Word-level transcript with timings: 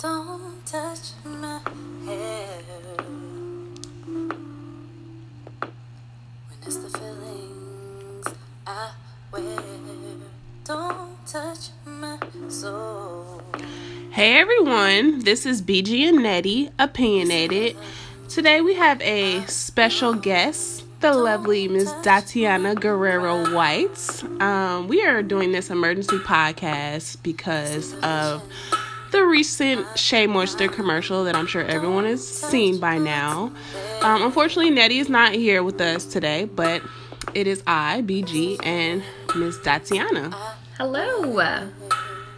Don't 0.00 0.64
touch 0.64 1.10
my 1.24 1.58
hair. 2.06 2.46
When 4.06 4.30
it's 6.64 6.76
the 6.76 6.88
feelings 6.88 8.26
I 8.64 8.92
wear. 9.32 9.58
Don't 10.62 11.26
touch 11.26 11.70
my 11.84 12.16
soul. 12.48 13.42
Hey 14.12 14.38
everyone, 14.38 15.24
this 15.24 15.44
is 15.44 15.62
BG 15.62 16.08
and 16.08 16.22
Nettie, 16.22 16.70
opinionated. 16.78 17.76
Today 18.28 18.60
we 18.60 18.74
have 18.74 19.00
a 19.00 19.44
special 19.46 20.14
guest, 20.14 20.84
the 21.00 21.12
lovely 21.12 21.66
Miss 21.66 21.92
Tatiana 22.02 22.76
Guerrero 22.76 23.52
White. 23.52 24.22
Um, 24.40 24.86
we 24.86 25.04
are 25.04 25.24
doing 25.24 25.50
this 25.50 25.70
emergency 25.70 26.18
podcast 26.18 27.20
because 27.24 27.94
of 28.04 28.44
the 29.10 29.24
recent 29.24 29.86
Shea 29.98 30.26
Moisture 30.26 30.68
commercial 30.68 31.24
that 31.24 31.34
I'm 31.34 31.46
sure 31.46 31.62
everyone 31.62 32.04
has 32.04 32.26
seen 32.26 32.78
by 32.78 32.98
now. 32.98 33.52
Um, 34.02 34.22
unfortunately, 34.22 34.70
Nettie 34.70 34.98
is 34.98 35.08
not 35.08 35.32
here 35.32 35.62
with 35.62 35.80
us 35.80 36.04
today, 36.04 36.44
but 36.44 36.82
it 37.34 37.46
is 37.46 37.62
I, 37.66 38.02
BG, 38.04 38.64
and 38.64 39.02
Miss 39.34 39.58
Tatiana. 39.60 40.30
Hello. 40.76 41.70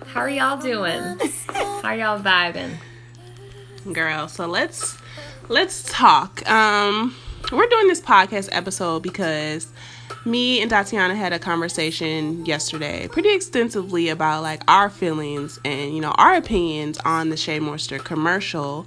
How 0.07 0.21
are 0.21 0.31
y'all 0.31 0.61
doing? 0.61 1.19
How 1.49 1.81
are 1.85 1.97
y'all 1.97 2.21
vibing? 2.21 2.77
Girl, 3.93 4.29
so 4.29 4.47
let's 4.47 4.99
let's 5.49 5.85
talk. 5.85 6.49
Um, 6.51 7.15
we're 7.53 7.67
doing 7.69 7.89
this 7.89 8.01
podcast 8.01 8.49
episode 8.53 9.03
because 9.03 9.69
me 10.25 10.61
and 10.61 10.71
Tatiana 10.71 11.15
had 11.15 11.33
a 11.33 11.39
conversation 11.39 12.45
yesterday 12.45 13.09
pretty 13.09 13.33
extensively 13.35 14.09
about 14.09 14.43
like 14.43 14.63
our 14.69 14.91
feelings 14.91 15.59
and 15.65 15.95
you 15.95 16.01
know 16.01 16.13
our 16.13 16.35
opinions 16.35 16.99
on 17.05 17.31
the 17.31 17.37
Shea 17.37 17.61
Moisture 17.61 17.99
commercial. 17.99 18.87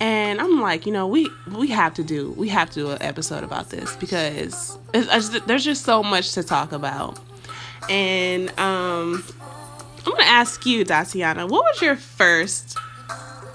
And 0.00 0.40
I'm 0.40 0.60
like, 0.60 0.84
you 0.86 0.92
know, 0.92 1.06
we 1.06 1.30
we 1.52 1.68
have 1.68 1.94
to 1.94 2.04
do 2.04 2.32
we 2.32 2.48
have 2.48 2.70
to 2.70 2.74
do 2.74 2.90
an 2.90 3.02
episode 3.02 3.44
about 3.44 3.70
this 3.70 3.94
because 3.96 4.78
it's, 4.92 5.08
it's, 5.12 5.40
there's 5.46 5.64
just 5.64 5.84
so 5.84 6.02
much 6.02 6.32
to 6.32 6.42
talk 6.42 6.72
about. 6.72 7.18
And 7.88 8.48
um, 8.58 9.24
I'm 10.04 10.12
gonna 10.12 10.24
ask 10.24 10.66
you, 10.66 10.84
Tatiana, 10.84 11.46
what 11.46 11.64
was 11.64 11.80
your 11.80 11.96
first 11.96 12.76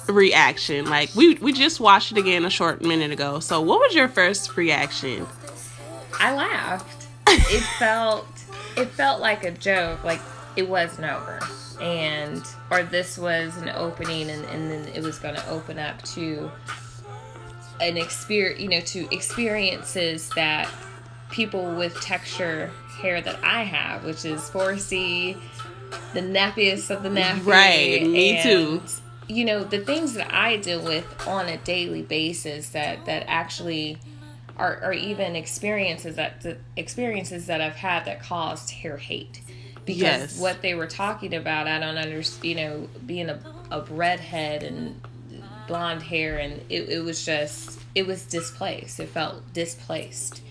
reaction? 0.08 0.86
Like 0.86 1.14
we 1.16 1.36
we 1.36 1.52
just 1.52 1.80
watched 1.80 2.14
it 2.14 2.18
again 2.18 2.46
a 2.46 2.50
short 2.50 2.82
minute 2.82 3.12
ago. 3.12 3.40
So 3.40 3.60
what 3.60 3.80
was 3.80 3.94
your 3.94 4.08
first 4.08 4.56
reaction? 4.56 5.28
I 6.20 6.34
laughed. 6.34 6.97
It 7.50 7.64
felt 7.80 8.28
it 8.76 8.88
felt 8.90 9.22
like 9.22 9.44
a 9.44 9.52
joke, 9.52 10.04
like 10.04 10.22
it 10.56 10.68
wasn't 10.68 11.08
over. 11.08 11.40
And 11.82 12.44
or 12.72 12.84
this 12.84 13.18
was 13.18 13.56
an 13.58 13.70
opening 13.70 14.30
and, 14.30 14.44
and 14.46 14.72
then 14.72 14.88
it 14.94 15.04
was 15.04 15.20
gonna 15.20 15.44
open 15.50 15.80
up 15.80 16.02
to 16.04 16.52
an 17.80 17.98
experience 17.98 18.60
you 18.60 18.70
know, 18.70 18.82
to 18.82 19.14
experiences 19.14 20.30
that 20.32 20.70
people 21.30 21.76
with 21.76 22.00
texture 22.02 22.72
hair 23.00 23.22
that 23.22 23.44
I 23.44 23.64
have, 23.64 24.04
which 24.04 24.26
is 24.26 24.50
4C, 24.50 25.38
the 26.14 26.20
nappiest 26.20 26.90
of 26.90 27.04
the 27.04 27.10
nappy. 27.10 27.46
Right, 27.46 28.02
me 28.02 28.38
and, 28.38 28.44
too. 28.44 28.82
You 29.28 29.46
know, 29.46 29.64
the 29.64 29.80
things 29.80 30.14
that 30.14 30.34
I 30.34 30.58
deal 30.58 30.82
with 30.82 31.06
on 31.28 31.48
a 31.48 31.58
daily 31.58 32.02
basis 32.02 32.70
that 32.70 33.06
that 33.06 33.26
actually 33.28 34.00
are, 34.58 34.82
are 34.84 34.94
even 34.94 35.36
experiences 35.36 36.16
that 36.16 36.42
the 36.42 36.58
experiences 36.76 37.46
that 37.48 37.62
I've 37.62 37.76
had 37.76 38.06
that 38.06 38.22
caused 38.22 38.72
hair 38.72 38.98
hate. 38.98 39.42
Because 39.86 40.02
Yes. 40.02 40.40
what 40.40 40.62
they 40.62 40.76
were 40.76 40.88
talking 40.88 41.34
about, 41.34 41.68
I 41.68 41.80
don't 41.80 41.98
understand. 41.98 42.46
You 42.46 42.56
know, 42.56 42.90
being 43.06 43.30
a, 43.30 43.40
a 43.72 43.82
redhead 43.84 44.64
and 44.64 45.00
blonde 45.68 46.02
hair, 46.04 46.38
and 46.38 46.62
it, 46.70 46.90
it 46.90 47.00
was 47.04 47.24
just 47.26 47.80
it 47.96 48.06
was 48.06 48.26
displaced. 48.26 49.00
It 49.00 49.10
felt 49.10 49.54
displaced, 49.54 50.42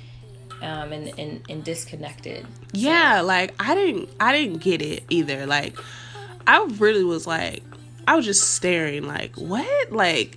um, 0.63 0.93
and, 0.93 1.19
and 1.19 1.43
and 1.49 1.65
disconnected. 1.65 2.47
Yeah, 2.73 3.21
like 3.21 3.55
I 3.61 3.75
didn't 3.75 4.09
I 4.21 4.33
didn't 4.33 4.59
get 4.59 4.81
it 4.81 5.05
either. 5.11 5.47
Like 5.47 5.77
I 6.47 6.65
really 6.79 7.05
was 7.05 7.27
like 7.27 7.63
I 8.07 8.17
was 8.17 8.25
just 8.25 8.55
staring 8.55 9.07
like 9.07 9.37
what? 9.37 9.93
Like 9.93 10.37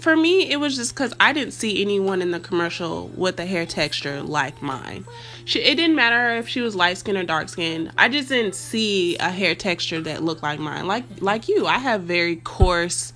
for 0.00 0.16
me 0.16 0.50
it 0.50 0.56
was 0.56 0.76
just 0.76 0.94
cuz 0.94 1.12
I 1.20 1.32
didn't 1.32 1.52
see 1.52 1.80
anyone 1.80 2.20
in 2.20 2.32
the 2.32 2.40
commercial 2.40 3.08
with 3.14 3.38
a 3.38 3.46
hair 3.46 3.66
texture 3.66 4.20
like 4.22 4.60
mine. 4.62 5.04
She, 5.44 5.60
it 5.60 5.76
didn't 5.76 5.94
matter 5.96 6.36
if 6.36 6.48
she 6.48 6.60
was 6.60 6.74
light 6.74 6.98
skin 6.98 7.16
or 7.16 7.22
dark 7.22 7.48
skin. 7.48 7.92
I 7.96 8.08
just 8.08 8.28
didn't 8.28 8.54
see 8.54 9.16
a 9.18 9.30
hair 9.30 9.54
texture 9.54 10.00
that 10.02 10.22
looked 10.22 10.42
like 10.42 10.58
mine. 10.58 10.86
Like 10.86 11.04
like 11.20 11.48
you, 11.48 11.66
I 11.66 11.78
have 11.78 12.02
very 12.02 12.36
coarse, 12.36 13.12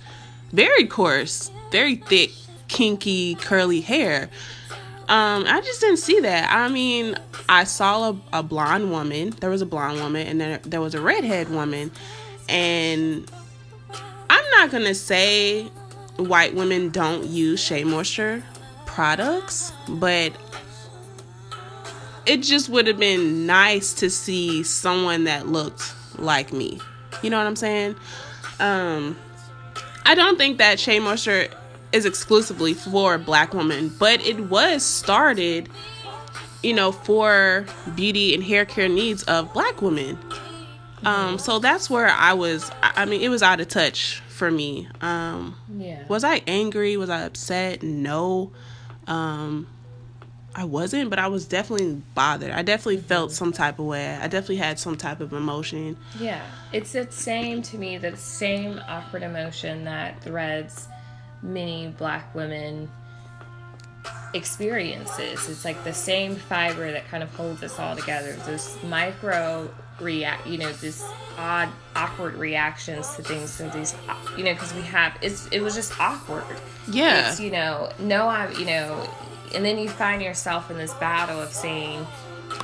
very 0.51 0.85
coarse, 0.85 1.51
very 1.71 1.95
thick, 1.95 2.31
kinky, 2.67 3.35
curly 3.35 3.81
hair. 3.81 4.29
Um, 5.09 5.45
I 5.47 5.59
just 5.61 5.81
didn't 5.81 5.97
see 5.97 6.19
that. 6.19 6.53
I 6.53 6.69
mean, 6.69 7.17
I 7.49 7.63
saw 7.63 8.11
a, 8.11 8.21
a 8.33 8.43
blonde 8.43 8.91
woman. 8.91 9.31
There 9.39 9.49
was 9.49 9.63
a 9.63 9.65
blonde 9.65 9.99
woman, 9.99 10.27
and 10.27 10.39
then 10.39 10.59
there 10.63 10.81
was 10.81 10.93
a 10.93 11.01
redhead 11.01 11.49
woman. 11.49 11.89
And 12.47 13.29
I'm 14.29 14.49
not 14.51 14.69
gonna 14.69 14.93
say 14.93 15.71
white 16.27 16.55
women 16.55 16.89
don't 16.89 17.25
use 17.25 17.59
Shea 17.59 17.83
Moisture 17.83 18.43
products, 18.85 19.71
but 19.87 20.33
it 22.25 22.43
just 22.43 22.69
would 22.69 22.87
have 22.87 22.99
been 22.99 23.45
nice 23.45 23.93
to 23.95 24.09
see 24.09 24.63
someone 24.63 25.23
that 25.23 25.47
looked 25.47 25.93
like 26.17 26.51
me. 26.51 26.79
You 27.21 27.29
know 27.29 27.37
what 27.37 27.47
I'm 27.47 27.55
saying? 27.55 27.95
Um, 28.59 29.17
I 30.05 30.15
don't 30.15 30.37
think 30.37 30.57
that 30.57 30.79
Shea 30.79 30.99
Moisture 30.99 31.47
is 31.91 32.05
exclusively 32.05 32.73
for 32.73 33.17
black 33.17 33.53
women, 33.53 33.89
but 33.99 34.21
it 34.25 34.39
was 34.41 34.83
started, 34.83 35.69
you 36.61 36.73
know, 36.73 36.91
for 36.91 37.65
beauty 37.95 38.33
and 38.33 38.43
hair 38.43 38.65
care 38.65 38.89
needs 38.89 39.23
of 39.23 39.51
black 39.53 39.81
women. 39.81 40.17
Um, 41.05 41.39
so 41.39 41.59
that's 41.59 41.89
where 41.89 42.09
I 42.09 42.33
was. 42.33 42.69
I 42.83 42.91
I 42.97 43.05
mean, 43.05 43.21
it 43.21 43.29
was 43.29 43.41
out 43.41 43.61
of 43.61 43.69
touch 43.69 44.21
for 44.39 44.49
me. 44.49 44.87
Um, 45.01 45.55
Yeah. 45.77 46.03
was 46.07 46.23
I 46.23 46.41
angry? 46.47 46.97
Was 46.97 47.09
I 47.09 47.21
upset? 47.21 47.83
No. 47.83 48.51
Um, 49.05 49.67
I 50.55 50.63
wasn't, 50.63 51.09
but 51.11 51.19
I 51.19 51.27
was 51.27 51.45
definitely 51.45 52.01
bothered. 52.15 52.51
I 52.51 52.63
definitely 52.63 53.01
felt 53.01 53.31
some 53.31 53.51
type 53.53 53.77
of 53.77 53.85
way. 53.85 54.15
I 54.15 54.23
definitely 54.27 54.55
had 54.57 54.79
some 54.79 54.95
type 54.97 55.19
of 55.19 55.31
emotion. 55.33 55.95
Yeah, 56.19 56.41
it's 56.73 56.93
the 56.93 57.05
same 57.11 57.61
to 57.63 57.77
me. 57.77 57.97
The 57.97 58.17
same 58.17 58.81
awkward 58.87 59.21
emotion 59.23 59.83
that 59.83 60.23
threads 60.23 60.87
many 61.43 61.93
black 61.97 62.33
women 62.33 62.89
experiences. 64.33 65.49
It's 65.49 65.65
like 65.65 65.83
the 65.83 65.93
same 65.93 66.35
fiber 66.35 66.91
that 66.91 67.07
kind 67.09 67.23
of 67.23 67.33
holds 67.35 67.61
us 67.63 67.77
all 67.79 67.95
together. 67.95 68.33
This 68.45 68.77
micro 68.83 69.69
react, 69.99 70.47
you 70.47 70.57
know, 70.57 70.71
this 70.73 71.03
odd, 71.37 71.69
awkward 71.99 72.35
reactions 72.35 73.15
to 73.15 73.21
things. 73.21 73.59
And 73.59 73.71
these, 73.71 73.95
you 74.37 74.43
know, 74.43 74.53
because 74.53 74.73
we 74.73 74.81
have 74.81 75.17
it's 75.21 75.47
it 75.47 75.61
was 75.61 75.75
just 75.75 75.99
awkward. 75.99 76.43
Yeah. 76.87 77.29
It's 77.29 77.39
you 77.39 77.51
know, 77.51 77.91
no, 77.99 78.27
I, 78.27 78.49
you 78.51 78.65
know, 78.65 79.07
and 79.53 79.63
then 79.65 79.77
you 79.77 79.89
find 79.89 80.21
yourself 80.21 80.71
in 80.71 80.77
this 80.77 80.93
battle 80.95 81.39
of 81.41 81.51
saying, 81.51 82.05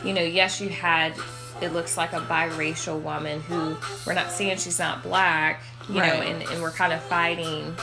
you 0.03 0.13
know, 0.13 0.23
yes, 0.23 0.61
you 0.61 0.69
had. 0.69 1.13
It 1.61 1.71
looks 1.71 1.95
like 1.95 2.11
a 2.11 2.19
biracial 2.19 2.99
woman 3.01 3.39
who 3.39 3.77
we're 4.05 4.13
not 4.13 4.29
saying 4.29 4.57
she's 4.57 4.77
not 4.77 5.01
black, 5.01 5.63
you 5.87 5.95
know, 5.95 6.01
and, 6.01 6.43
and 6.49 6.61
we're 6.61 6.71
kind 6.71 6.91
of 6.91 7.01
fighting 7.03 7.73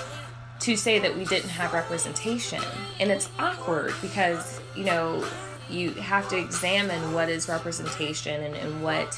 to 0.60 0.76
say 0.76 0.98
that 0.98 1.16
we 1.16 1.24
didn't 1.24 1.48
have 1.48 1.72
representation. 1.72 2.62
And 3.00 3.10
it's 3.10 3.30
awkward 3.38 3.94
because, 4.02 4.60
you 4.76 4.84
know, 4.84 5.24
you 5.72 5.90
have 5.92 6.28
to 6.28 6.38
examine 6.38 7.12
what 7.12 7.28
is 7.28 7.48
representation 7.48 8.42
and, 8.42 8.54
and 8.54 8.82
what 8.82 9.14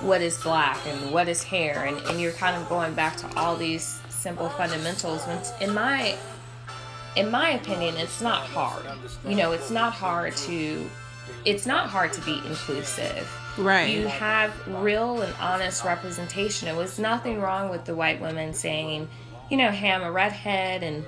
what 0.00 0.20
is 0.20 0.40
black 0.42 0.78
and 0.86 1.10
what 1.10 1.28
is 1.28 1.42
hair 1.42 1.84
and, 1.84 1.98
and 2.06 2.20
you're 2.20 2.32
kind 2.32 2.56
of 2.56 2.68
going 2.68 2.94
back 2.94 3.16
to 3.16 3.28
all 3.36 3.56
these 3.56 4.00
simple 4.08 4.48
fundamentals 4.50 5.24
when 5.24 5.38
in 5.60 5.74
my 5.74 6.16
in 7.16 7.30
my 7.30 7.50
opinion 7.50 7.96
it's 7.96 8.20
not 8.20 8.42
hard. 8.46 8.84
You 9.26 9.34
know, 9.34 9.52
it's 9.52 9.70
not 9.70 9.92
hard 9.92 10.36
to 10.36 10.88
it's 11.44 11.66
not 11.66 11.88
hard 11.88 12.12
to 12.12 12.20
be 12.22 12.34
inclusive. 12.46 13.28
Right. 13.58 13.88
You 13.88 14.06
have 14.06 14.52
real 14.82 15.22
and 15.22 15.34
honest 15.40 15.84
representation. 15.84 16.68
It 16.68 16.76
was 16.76 16.98
nothing 16.98 17.40
wrong 17.40 17.70
with 17.70 17.84
the 17.84 17.94
white 17.94 18.20
women 18.20 18.52
saying, 18.52 19.08
you 19.50 19.56
know, 19.56 19.70
hey, 19.70 19.90
I'm 19.90 20.02
a 20.02 20.12
redhead 20.12 20.82
and 20.82 21.04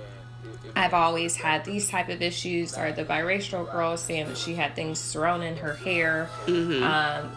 I've 0.76 0.94
always 0.94 1.37
had 1.37 1.65
these 1.65 1.88
type 1.88 2.09
of 2.09 2.23
issues. 2.23 2.76
Or 2.76 2.93
the 2.93 3.05
biracial 3.05 3.70
girl 3.70 3.97
saying 3.97 4.29
that 4.29 4.38
she 4.38 4.55
had 4.55 4.75
things 4.75 5.12
thrown 5.12 5.43
in 5.43 5.56
her 5.56 5.75
hair, 5.75 6.29
um, 6.47 7.29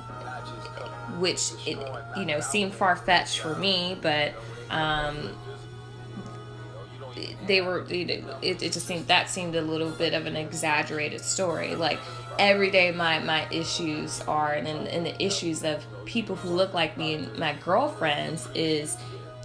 which 1.19 1.51
it 1.65 1.77
you 2.17 2.25
know 2.25 2.39
seemed 2.39 2.73
far 2.73 2.95
fetched 2.95 3.39
for 3.39 3.55
me, 3.55 3.97
but 4.01 4.33
um, 4.69 5.29
they 7.47 7.61
were 7.61 7.85
you 7.85 8.05
know, 8.05 8.37
it, 8.41 8.61
it 8.61 8.71
just 8.71 8.87
seemed 8.87 9.07
that 9.07 9.29
seemed 9.29 9.55
a 9.55 9.61
little 9.61 9.91
bit 9.91 10.13
of 10.13 10.25
an 10.25 10.35
exaggerated 10.35 11.21
story. 11.21 11.75
Like 11.75 11.99
every 12.39 12.71
day 12.71 12.91
my 12.91 13.19
my 13.19 13.47
issues 13.51 14.21
are 14.21 14.53
and, 14.53 14.67
and 14.87 15.05
the 15.05 15.23
issues 15.23 15.63
of 15.63 15.85
people 16.05 16.35
who 16.35 16.49
look 16.49 16.73
like 16.73 16.97
me 16.97 17.15
and 17.15 17.37
my 17.37 17.53
girlfriends 17.63 18.47
is 18.55 18.97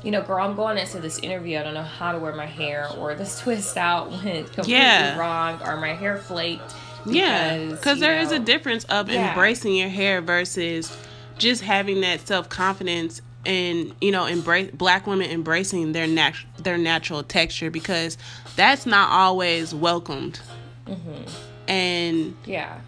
you 0.06 0.12
know, 0.12 0.23
girl, 0.23 0.47
I'm 0.47 0.55
going 0.55 0.79
into 0.79 1.00
this 1.00 1.19
interview. 1.19 1.58
I 1.58 1.64
don't 1.64 1.75
know 1.75 1.82
how 1.82 2.12
to 2.12 2.19
wear 2.20 2.32
my 2.32 2.47
hair, 2.47 2.88
or 2.97 3.17
this 3.17 3.41
twist 3.43 3.76
out 3.76 4.08
went 4.11 4.47
completely 4.53 4.75
Yeah. 4.75 5.19
wrong, 5.19 5.61
or 5.67 5.79
my 5.79 5.94
hair 5.94 6.17
flaked. 6.17 6.73
Yeah, 7.05 7.67
because 7.70 7.99
there 7.99 8.19
is 8.20 8.31
a 8.31 8.38
difference 8.38 8.85
of 8.85 9.11
Yeah. 9.11 9.29
embracing 9.31 9.75
your 9.75 9.88
hair 9.88 10.20
versus 10.20 10.97
just 11.38 11.62
having 11.62 12.03
that 12.03 12.26
self 12.26 12.49
confidence 12.49 13.20
and 13.44 13.94
you 14.00 14.11
know 14.12 14.26
embrace 14.26 14.70
black 14.73 15.06
women 15.08 15.29
embracing 15.31 15.91
their 15.93 16.06
nat- 16.06 16.35
their 16.58 16.79
natural 16.79 17.23
texture 17.25 17.70
because 17.70 18.17
that's 18.55 18.87
not 18.87 19.11
always 19.11 19.75
welcomed. 19.75 20.38
Mm-hmm. 20.87 21.23
And 21.69 22.37
Yeah, 22.44 22.79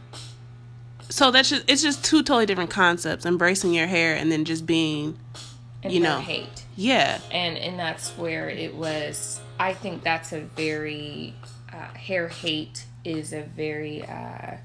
so 1.09 1.33
that's 1.33 1.51
just 1.51 1.65
it's 1.69 1.83
just 1.83 2.05
two 2.05 2.23
totally 2.23 2.47
different 2.47 2.71
concepts: 2.71 3.27
embracing 3.27 3.75
your 3.75 3.89
hair 3.89 4.15
and 4.15 4.31
then 4.31 4.45
just 4.45 4.67
being 4.67 5.19
and 5.83 5.93
You 5.93 6.01
know. 6.01 6.19
hate. 6.21 6.65
yeah, 6.77 7.19
and 7.31 7.57
and 7.57 7.79
that's 7.79 8.11
where 8.19 8.49
it 8.49 8.75
was 8.75 9.41
i 9.61 9.73
think 9.75 10.03
that's 10.03 10.33
a 10.33 10.41
very 10.41 11.35
uh, 11.73 11.89
hair 11.95 12.29
hate 12.29 12.85
is 13.05 13.33
a 13.33 13.43
very 13.43 14.05
uh, 14.05 14.57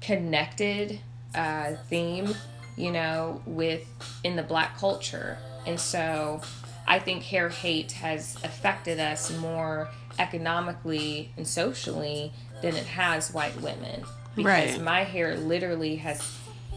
connected 0.00 1.00
uh, 1.34 1.72
theme 1.88 2.34
you 2.76 2.90
know 2.90 3.40
with 3.46 3.82
in 4.24 4.36
the 4.36 4.42
black 4.42 4.76
culture 4.78 5.38
and 5.66 5.78
so 5.80 6.40
i 6.86 6.98
think 6.98 7.22
hair 7.22 7.48
hate 7.48 7.92
has 7.92 8.36
affected 8.44 8.98
us 9.00 9.36
more 9.38 9.88
economically 10.18 11.32
and 11.36 11.46
socially 11.46 12.32
than 12.62 12.74
it 12.74 12.86
has 12.86 13.32
white 13.32 13.56
women 13.60 14.02
because 14.36 14.44
Right. 14.74 14.80
my 14.80 15.04
hair 15.04 15.36
literally 15.36 15.96
has 15.96 16.20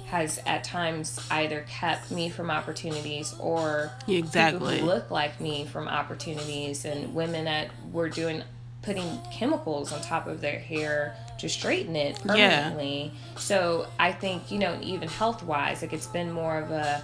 has 0.07 0.39
at 0.45 0.63
times 0.63 1.19
either 1.31 1.65
kept 1.68 2.12
me 2.12 2.30
from 2.30 2.50
opportunities 2.50 3.36
or 3.39 3.92
people 4.06 4.15
exactly. 4.15 4.80
who 4.80 4.86
look 4.86 5.12
like 5.12 5.39
me 5.42 5.65
from 5.65 5.88
opportunities 5.88 6.86
and 6.86 7.13
women 7.13 7.45
that 7.45 7.69
were 7.92 8.07
doing 8.09 8.42
putting 8.83 9.19
chemicals 9.33 9.92
on 9.92 10.00
top 10.01 10.25
of 10.27 10.39
their 10.39 10.59
hair 10.59 11.13
to 11.38 11.50
straighten 11.50 11.95
it 11.98 12.18
Yeah. 12.25 12.69
permanently. 12.69 13.12
So 13.36 13.88
I 14.00 14.13
think 14.13 14.50
you 14.50 14.59
know 14.59 14.80
even 14.81 15.09
health 15.09 15.44
wise, 15.44 15.81
like 15.81 15.92
it's 15.92 16.07
been 16.07 16.31
more 16.31 16.57
of 16.57 16.71
a 16.71 17.04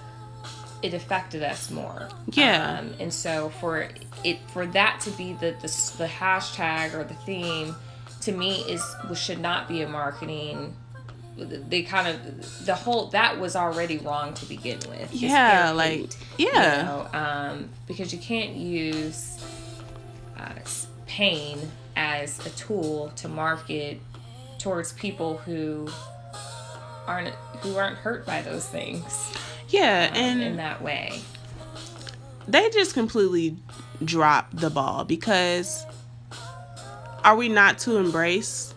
it 0.82 0.94
affected 0.94 1.42
us 1.42 1.70
more. 1.70 2.08
Yeah. 2.32 2.78
Um, 2.78 2.94
and 3.00 3.12
so 3.12 3.50
for 3.60 3.88
it 4.24 4.38
for 4.48 4.64
that 4.66 5.00
to 5.02 5.10
be 5.10 5.34
the, 5.34 5.50
the 5.60 5.94
the 5.98 6.06
hashtag 6.06 6.94
or 6.94 7.04
the 7.04 7.14
theme 7.14 7.76
to 8.22 8.32
me 8.32 8.60
is 8.62 8.82
should 9.14 9.40
not 9.40 9.68
be 9.68 9.82
a 9.82 9.88
marketing 9.88 10.74
they 11.36 11.82
kind 11.82 12.08
of 12.08 12.64
the 12.66 12.74
whole 12.74 13.06
that 13.08 13.40
was 13.40 13.56
already 13.56 13.98
wrong 13.98 14.34
to 14.34 14.46
begin 14.46 14.78
with. 14.88 15.12
Yeah, 15.12 15.70
like 15.70 15.90
hate, 15.90 16.16
you 16.38 16.50
yeah, 16.52 16.82
know, 16.82 17.18
um, 17.18 17.68
because 17.86 18.12
you 18.12 18.18
can't 18.18 18.54
use 18.54 19.44
uh, 20.38 20.52
pain 21.06 21.58
as 21.96 22.44
a 22.46 22.50
tool 22.50 23.12
to 23.16 23.28
market 23.28 24.00
towards 24.58 24.92
people 24.92 25.38
who 25.38 25.88
aren't 27.06 27.34
who 27.60 27.76
aren't 27.76 27.98
hurt 27.98 28.24
by 28.26 28.42
those 28.42 28.66
things 28.66 29.32
yeah, 29.68 30.08
um, 30.10 30.16
and 30.16 30.42
in 30.42 30.56
that 30.56 30.82
way. 30.82 31.20
they 32.48 32.68
just 32.70 32.94
completely 32.94 33.56
dropped 34.04 34.56
the 34.56 34.70
ball 34.70 35.04
because 35.04 35.84
are 37.22 37.36
we 37.36 37.48
not 37.48 37.78
to 37.78 37.96
embrace 37.96 38.74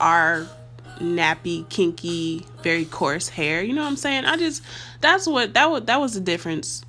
our 0.00 0.46
nappy 1.00 1.68
kinky 1.68 2.46
very 2.62 2.84
coarse 2.84 3.28
hair 3.28 3.62
you 3.62 3.72
know 3.72 3.82
what 3.82 3.88
i'm 3.88 3.96
saying 3.96 4.24
i 4.24 4.36
just 4.36 4.62
that's 5.00 5.26
what 5.26 5.54
that 5.54 5.70
was 5.70 5.82
that 5.84 5.98
was 6.00 6.14
the 6.14 6.20
difference 6.20 6.84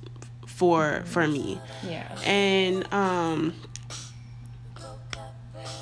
for 0.46 1.02
for 1.06 1.26
me 1.26 1.60
Yeah. 1.88 2.06
and 2.24 2.90
um 2.92 3.54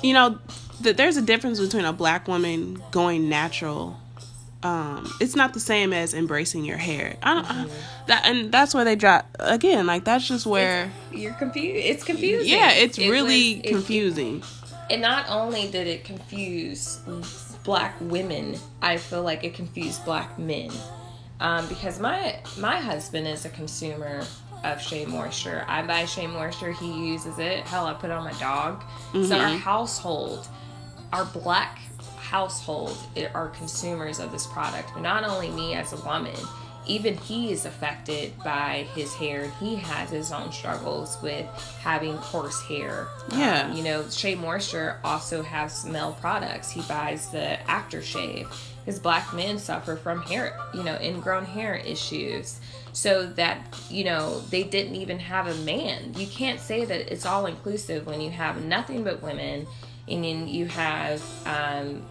you 0.01 0.13
know 0.13 0.39
th- 0.83 0.95
there's 0.95 1.17
a 1.17 1.21
difference 1.21 1.59
between 1.59 1.85
a 1.85 1.93
black 1.93 2.27
woman 2.27 2.81
going 2.91 3.29
natural 3.29 3.97
um 4.63 5.11
it's 5.19 5.35
not 5.35 5.53
the 5.53 5.59
same 5.59 5.91
as 5.93 6.13
embracing 6.13 6.63
your 6.65 6.77
hair 6.77 7.17
i 7.23 7.33
don't 7.33 7.45
I, 7.49 7.67
that 8.07 8.25
and 8.25 8.51
that's 8.51 8.73
where 8.73 8.85
they 8.85 8.95
drop 8.95 9.25
again 9.39 9.87
like 9.87 10.03
that's 10.05 10.27
just 10.27 10.45
where 10.45 10.91
You're 11.11 11.33
confused. 11.33 11.85
It's 11.85 12.03
confusing. 12.03 12.47
yeah 12.47 12.71
it's 12.71 12.97
It 12.97 13.09
really 13.09 13.55
was- 13.57 13.65
it- 13.65 13.69
confusing 13.73 14.43
and 14.91 15.01
not 15.01 15.25
only 15.29 15.71
did 15.71 15.87
it 15.87 16.03
confuse 16.03 16.99
black 17.63 17.95
women, 18.01 18.57
I 18.81 18.97
feel 18.97 19.23
like 19.23 19.43
it 19.45 19.53
confused 19.53 20.03
black 20.03 20.37
men. 20.37 20.69
Um, 21.39 21.67
because 21.67 21.99
my 21.99 22.39
my 22.59 22.77
husband 22.77 23.27
is 23.27 23.45
a 23.45 23.49
consumer 23.49 24.23
of 24.63 24.81
Shea 24.81 25.05
Moisture. 25.05 25.65
I 25.67 25.81
buy 25.81 26.05
Shea 26.05 26.27
Moisture, 26.27 26.73
he 26.73 26.91
uses 27.07 27.39
it. 27.39 27.61
Hell, 27.61 27.87
I 27.87 27.93
put 27.93 28.09
it 28.09 28.13
on 28.13 28.23
my 28.23 28.33
dog. 28.33 28.83
So 29.13 29.37
our 29.39 29.57
household, 29.57 30.47
our 31.13 31.25
black 31.25 31.79
household, 32.19 32.97
are 33.33 33.47
consumers 33.49 34.19
of 34.19 34.31
this 34.31 34.45
product. 34.45 34.91
But 34.93 35.01
not 35.01 35.23
only 35.23 35.49
me 35.49 35.73
as 35.73 35.93
a 35.93 36.05
woman, 36.05 36.35
even 36.91 37.15
he 37.15 37.51
is 37.51 37.65
affected 37.65 38.37
by 38.43 38.85
his 38.93 39.13
hair. 39.13 39.43
and 39.43 39.53
He 39.53 39.75
has 39.77 40.09
his 40.09 40.31
own 40.31 40.51
struggles 40.51 41.17
with 41.21 41.45
having 41.79 42.17
coarse 42.17 42.61
hair. 42.63 43.07
Yeah. 43.31 43.67
Um, 43.69 43.77
you 43.77 43.83
know, 43.83 44.07
Shea 44.09 44.35
Moisture 44.35 44.99
also 45.03 45.41
has 45.41 45.85
male 45.85 46.17
products. 46.19 46.69
He 46.69 46.81
buys 46.81 47.29
the 47.29 47.57
aftershave. 47.67 48.47
His 48.85 48.99
black 48.99 49.33
men 49.33 49.57
suffer 49.57 49.95
from 49.95 50.21
hair, 50.23 50.57
you 50.73 50.83
know, 50.83 50.97
ingrown 50.99 51.45
hair 51.45 51.75
issues. 51.75 52.59
So 52.93 53.25
that, 53.25 53.73
you 53.89 54.03
know, 54.03 54.41
they 54.49 54.63
didn't 54.63 54.95
even 54.95 55.17
have 55.19 55.47
a 55.47 55.55
man. 55.63 56.13
You 56.15 56.27
can't 56.27 56.59
say 56.59 56.83
that 56.83 57.11
it's 57.11 57.25
all 57.25 57.45
inclusive 57.45 58.05
when 58.05 58.19
you 58.19 58.31
have 58.31 58.65
nothing 58.65 59.03
but 59.03 59.21
women 59.21 59.65
and 60.09 60.23
then 60.23 60.47
you 60.47 60.65
have, 60.65 61.23
um, 61.45 62.01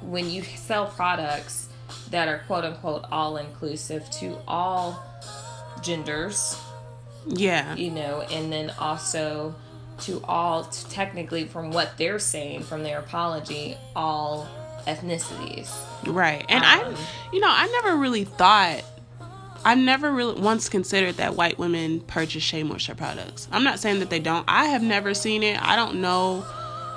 when 0.00 0.28
you 0.28 0.42
sell 0.42 0.86
products 0.86 1.68
that 2.10 2.28
are 2.28 2.38
quote 2.46 2.64
unquote 2.64 3.04
all 3.10 3.36
inclusive 3.36 4.08
to 4.10 4.36
all 4.46 5.02
genders, 5.82 6.58
yeah 7.26 7.74
you 7.74 7.90
know, 7.90 8.22
and 8.30 8.52
then 8.52 8.70
also 8.78 9.54
to 10.00 10.20
all, 10.24 10.64
to 10.64 10.88
technically, 10.88 11.44
from 11.44 11.70
what 11.70 11.96
they're 11.96 12.18
saying 12.18 12.62
from 12.62 12.82
their 12.82 12.98
apology, 12.98 13.76
all 13.94 14.48
ethnicities. 14.86 15.70
right 16.06 16.44
and 16.48 16.64
Um, 16.64 16.94
i 16.94 16.96
you 17.32 17.38
know 17.40 17.48
i 17.48 17.66
never 17.68 17.96
really 17.96 18.24
thought 18.24 18.82
I 19.64 19.76
never 19.76 20.10
really 20.10 20.40
once 20.40 20.68
considered 20.68 21.18
that 21.18 21.36
white 21.36 21.56
women 21.56 22.00
purchase 22.00 22.42
Shea 22.42 22.64
Moisture 22.64 22.96
products. 22.96 23.46
I'm 23.52 23.62
not 23.62 23.78
saying 23.78 24.00
that 24.00 24.10
they 24.10 24.18
don't. 24.18 24.44
I 24.48 24.64
have 24.66 24.82
never 24.82 25.14
seen 25.14 25.44
it. 25.44 25.62
I 25.62 25.76
don't 25.76 26.00
know, 26.00 26.44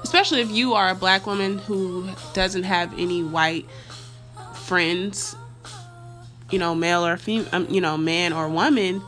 especially 0.02 0.42
if 0.42 0.50
you 0.50 0.74
are 0.74 0.90
a 0.90 0.96
black 0.96 1.28
woman 1.28 1.60
who 1.60 2.10
doesn't 2.34 2.64
have 2.64 2.92
any 2.98 3.22
white 3.24 3.68
friends, 4.66 5.36
you 6.50 6.60
know, 6.60 6.76
male 6.76 7.06
or 7.06 7.18
female, 7.18 7.48
um, 7.52 7.68
you 7.70 7.82
know, 7.82 7.98
man 7.98 8.34
or 8.34 8.50
woman. 8.50 9.02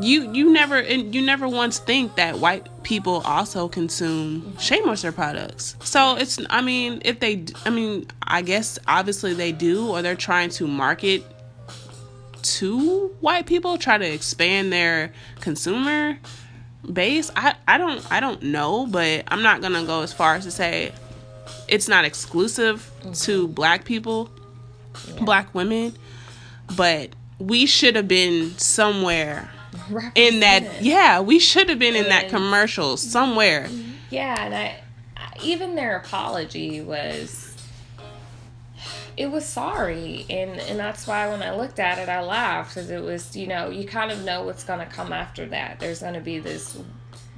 You 0.00 0.32
you 0.32 0.52
never 0.52 0.76
and 0.76 1.14
you 1.14 1.20
never 1.20 1.48
once 1.48 1.78
think 1.78 2.14
that 2.16 2.38
white 2.38 2.68
people 2.84 3.22
also 3.24 3.68
consume 3.68 4.56
Shea 4.58 4.80
Moisture 4.80 5.12
products. 5.12 5.76
So 5.82 6.16
it's 6.16 6.38
I 6.48 6.62
mean 6.62 7.02
if 7.04 7.20
they 7.20 7.44
I 7.66 7.70
mean 7.70 8.06
I 8.22 8.42
guess 8.42 8.78
obviously 8.86 9.34
they 9.34 9.52
do 9.52 9.88
or 9.88 10.00
they're 10.00 10.14
trying 10.14 10.50
to 10.50 10.66
market 10.66 11.24
to 12.42 13.08
white 13.20 13.46
people 13.46 13.76
try 13.76 13.98
to 13.98 14.06
expand 14.06 14.72
their 14.72 15.12
consumer 15.40 16.18
base 16.90 17.30
i 17.36 17.54
i 17.68 17.76
don't 17.76 18.10
i 18.10 18.20
don't 18.20 18.42
know 18.42 18.86
but 18.86 19.24
i'm 19.28 19.42
not 19.42 19.60
gonna 19.60 19.84
go 19.84 20.02
as 20.02 20.12
far 20.12 20.36
as 20.36 20.44
to 20.44 20.50
say 20.50 20.92
it's 21.70 21.88
not 21.88 22.04
exclusive 22.04 22.90
to 23.02 23.44
mm-hmm. 23.44 23.52
black 23.52 23.84
people 23.84 24.30
black 25.20 25.54
women 25.54 25.94
but 26.76 27.10
we 27.38 27.64
should 27.64 27.96
have 27.96 28.08
been 28.08 28.50
somewhere 28.58 29.50
in 30.14 30.40
that 30.40 30.82
yeah 30.82 31.20
we 31.20 31.38
should 31.38 31.68
have 31.68 31.78
been 31.78 31.96
in 31.96 32.08
that 32.08 32.28
commercial 32.28 32.96
somewhere. 32.96 33.68
Yeah, 34.10 34.44
and 34.44 34.54
I, 34.54 34.80
even 35.42 35.74
their 35.74 35.96
apology 35.96 36.80
was 36.80 37.46
it 39.16 39.30
was 39.30 39.44
sorry 39.44 40.24
and 40.30 40.58
and 40.60 40.78
that's 40.78 41.06
why 41.06 41.28
when 41.28 41.42
I 41.42 41.54
looked 41.54 41.78
at 41.78 41.98
it 41.98 42.08
I 42.08 42.22
laughed 42.22 42.74
cuz 42.74 42.90
it 42.90 43.02
was, 43.02 43.36
you 43.36 43.46
know, 43.46 43.70
you 43.70 43.86
kind 43.86 44.10
of 44.10 44.24
know 44.24 44.42
what's 44.42 44.64
going 44.64 44.80
to 44.80 44.86
come 44.86 45.12
after 45.12 45.46
that. 45.46 45.78
There's 45.78 46.00
going 46.00 46.14
to 46.14 46.20
be 46.20 46.38
this 46.38 46.76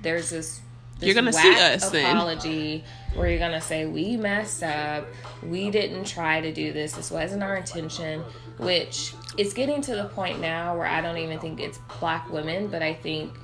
there's 0.01 0.31
this 0.31 0.61
You're 1.03 1.15
gonna 1.15 1.33
see 1.33 1.55
us 1.55 1.91
then. 1.91 2.17
apology 2.17 2.85
where 3.15 3.29
you're 3.29 3.39
going 3.39 3.53
to 3.53 3.61
say 3.61 3.87
we 3.87 4.17
messed 4.17 4.63
up. 4.63 5.07
We 5.43 5.71
didn't 5.71 6.05
try 6.05 6.41
to 6.41 6.53
do 6.53 6.73
this. 6.73 6.93
This 6.93 7.11
wasn't 7.11 7.43
our 7.43 7.57
intention, 7.57 8.21
which 8.59 9.15
is 9.37 9.53
getting 9.53 9.83
to 9.83 9.95
the 9.95 10.07
point 10.07 10.41
now 10.41 10.77
where 10.77 10.87
I 10.87 11.01
don't 11.01 11.19
even 11.19 11.39
think 11.39 11.61
it's 11.61 11.79
black 12.01 12.31
women, 12.31 12.69
but 12.69 12.83
I 12.83 12.95
think 12.95 13.37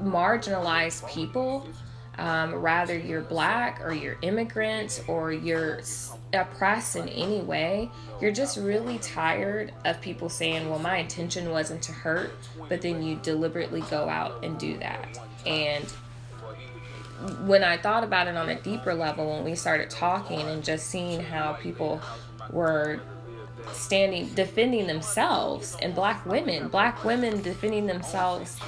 marginalized 0.00 1.08
people 1.12 1.66
um, 2.18 2.54
rather 2.54 2.96
you're 2.98 3.22
black 3.22 3.80
or 3.82 3.94
you're 3.94 4.18
immigrant 4.22 5.02
or 5.08 5.32
you're 5.32 5.80
oppressed 6.34 6.96
in 6.96 7.08
any 7.08 7.40
way, 7.40 7.90
you're 8.20 8.32
just 8.32 8.58
really 8.58 8.98
tired 8.98 9.72
of 9.84 10.00
people 10.00 10.28
saying, 10.28 10.68
Well, 10.68 10.78
my 10.78 10.98
intention 10.98 11.50
wasn't 11.50 11.82
to 11.82 11.92
hurt, 11.92 12.32
but 12.68 12.82
then 12.82 13.02
you 13.02 13.16
deliberately 13.22 13.80
go 13.90 14.08
out 14.08 14.44
and 14.44 14.58
do 14.58 14.76
that. 14.78 15.18
And 15.46 15.90
when 17.46 17.64
I 17.64 17.76
thought 17.76 18.04
about 18.04 18.26
it 18.26 18.36
on 18.36 18.48
a 18.48 18.60
deeper 18.60 18.94
level, 18.94 19.30
when 19.30 19.44
we 19.44 19.54
started 19.54 19.90
talking 19.90 20.40
and 20.40 20.62
just 20.64 20.88
seeing 20.88 21.20
how 21.20 21.54
people 21.54 22.00
were 22.50 23.00
standing, 23.72 24.28
defending 24.34 24.86
themselves, 24.86 25.76
and 25.80 25.94
black 25.94 26.24
women, 26.26 26.68
black 26.68 27.04
women 27.04 27.42
defending 27.42 27.86
themselves 27.86 28.58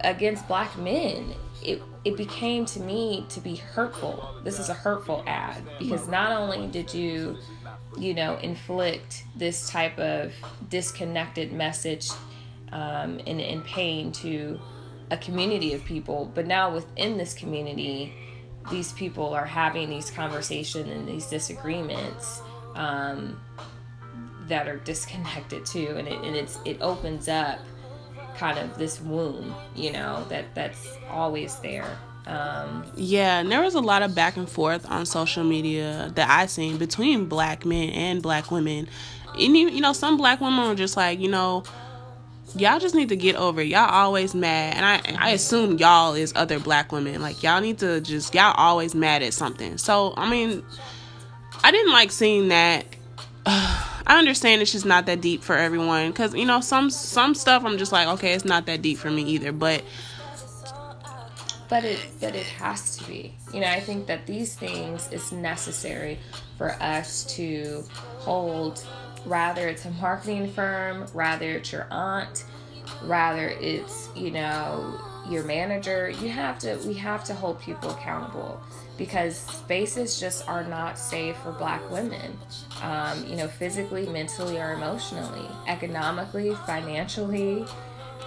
against 0.00 0.46
black 0.48 0.76
men, 0.78 1.34
it 1.62 1.82
it 2.04 2.16
became 2.16 2.64
to 2.64 2.80
me 2.80 3.26
to 3.28 3.40
be 3.40 3.56
hurtful. 3.56 4.40
This 4.42 4.58
is 4.58 4.70
a 4.70 4.74
hurtful 4.74 5.22
ad 5.26 5.62
because 5.78 6.08
not 6.08 6.32
only 6.32 6.66
did 6.68 6.94
you, 6.94 7.36
you 7.98 8.14
know, 8.14 8.36
inflict 8.36 9.24
this 9.36 9.68
type 9.68 9.98
of 9.98 10.32
disconnected 10.70 11.52
message 11.52 12.08
um, 12.72 13.20
and, 13.26 13.40
and 13.40 13.62
pain 13.64 14.12
to 14.12 14.58
a 15.10 15.16
community 15.16 15.72
of 15.74 15.84
people, 15.84 16.30
but 16.34 16.46
now 16.46 16.72
within 16.72 17.18
this 17.18 17.34
community, 17.34 18.12
these 18.70 18.92
people 18.92 19.32
are 19.32 19.46
having 19.46 19.88
these 19.88 20.10
conversations 20.10 20.88
and 20.88 21.08
these 21.08 21.26
disagreements 21.26 22.42
um, 22.74 23.40
that 24.46 24.68
are 24.68 24.76
disconnected 24.78 25.64
too, 25.64 25.94
and 25.96 26.06
it 26.06 26.20
and 26.22 26.36
it's 26.36 26.58
it 26.64 26.80
opens 26.80 27.28
up 27.28 27.58
kind 28.36 28.58
of 28.58 28.76
this 28.78 29.00
wound, 29.00 29.52
you 29.74 29.92
know, 29.92 30.24
that 30.28 30.54
that's 30.54 30.96
always 31.08 31.56
there. 31.56 31.98
Um, 32.26 32.84
yeah, 32.96 33.40
and 33.40 33.50
there 33.50 33.60
was 33.60 33.74
a 33.74 33.80
lot 33.80 34.02
of 34.02 34.14
back 34.14 34.36
and 34.36 34.48
forth 34.48 34.88
on 34.88 35.06
social 35.06 35.42
media 35.42 36.12
that 36.14 36.28
I 36.30 36.46
seen 36.46 36.76
between 36.76 37.26
black 37.26 37.64
men 37.64 37.90
and 37.90 38.22
black 38.22 38.50
women. 38.50 38.88
And 39.38 39.56
you 39.56 39.80
know, 39.80 39.92
some 39.92 40.16
black 40.16 40.40
women 40.40 40.68
were 40.68 40.74
just 40.74 40.96
like, 40.96 41.18
you 41.18 41.28
know, 41.28 41.64
y'all 42.56 42.78
just 42.78 42.94
need 42.94 43.08
to 43.10 43.16
get 43.16 43.36
over 43.36 43.60
it. 43.60 43.68
Y'all 43.68 43.88
always 43.88 44.34
mad. 44.34 44.76
And 44.76 44.84
I 44.84 45.26
I 45.28 45.30
assume 45.30 45.78
y'all 45.78 46.14
is 46.14 46.32
other 46.36 46.58
black 46.58 46.92
women. 46.92 47.20
Like 47.20 47.42
y'all 47.42 47.60
need 47.60 47.78
to 47.78 48.00
just 48.00 48.34
y'all 48.34 48.54
always 48.56 48.94
mad 48.94 49.22
at 49.22 49.34
something. 49.34 49.78
So 49.78 50.14
I 50.16 50.28
mean 50.28 50.62
I 51.62 51.70
didn't 51.70 51.92
like 51.92 52.10
seeing 52.10 52.48
that. 52.48 52.84
I 53.46 54.18
understand 54.18 54.60
it's 54.60 54.72
just 54.72 54.86
not 54.86 55.06
that 55.06 55.20
deep 55.20 55.42
for 55.42 55.56
everyone 55.56 56.10
because 56.10 56.34
you 56.34 56.44
know 56.44 56.60
some 56.60 56.90
some 56.90 57.34
stuff 57.34 57.64
I'm 57.64 57.78
just 57.78 57.92
like 57.92 58.08
okay 58.08 58.32
it's 58.32 58.44
not 58.44 58.66
that 58.66 58.82
deep 58.82 58.98
for 58.98 59.10
me 59.10 59.22
either 59.22 59.52
but 59.52 59.84
but 61.68 61.84
it 61.84 62.00
but 62.20 62.34
it 62.34 62.46
has 62.46 62.96
to 62.96 63.04
be 63.04 63.34
you 63.54 63.60
know 63.60 63.68
I 63.68 63.78
think 63.78 64.06
that 64.08 64.26
these 64.26 64.56
things 64.56 65.08
is 65.12 65.30
necessary 65.30 66.18
for 66.58 66.72
us 66.82 67.24
to 67.36 67.84
hold 68.18 68.84
rather 69.26 69.68
it's 69.68 69.84
a 69.84 69.90
marketing 69.92 70.50
firm 70.52 71.06
rather 71.14 71.50
it's 71.50 71.72
your 71.72 71.86
aunt 71.90 72.44
rather 73.02 73.48
it's 73.48 74.08
you 74.14 74.30
know 74.30 75.00
your 75.28 75.44
manager. 75.44 76.10
You 76.10 76.28
have 76.28 76.58
to 76.60 76.78
we 76.86 76.94
have 76.94 77.24
to 77.24 77.34
hold 77.34 77.60
people 77.60 77.90
accountable 77.90 78.60
because 78.98 79.36
spaces 79.36 80.20
just 80.20 80.46
are 80.48 80.64
not 80.64 80.98
safe 80.98 81.36
for 81.38 81.52
black 81.52 81.88
women 81.90 82.36
um, 82.82 83.24
you 83.26 83.36
know 83.36 83.48
physically 83.48 84.06
mentally 84.06 84.58
or 84.58 84.72
emotionally 84.72 85.46
economically 85.66 86.54
financially. 86.66 87.64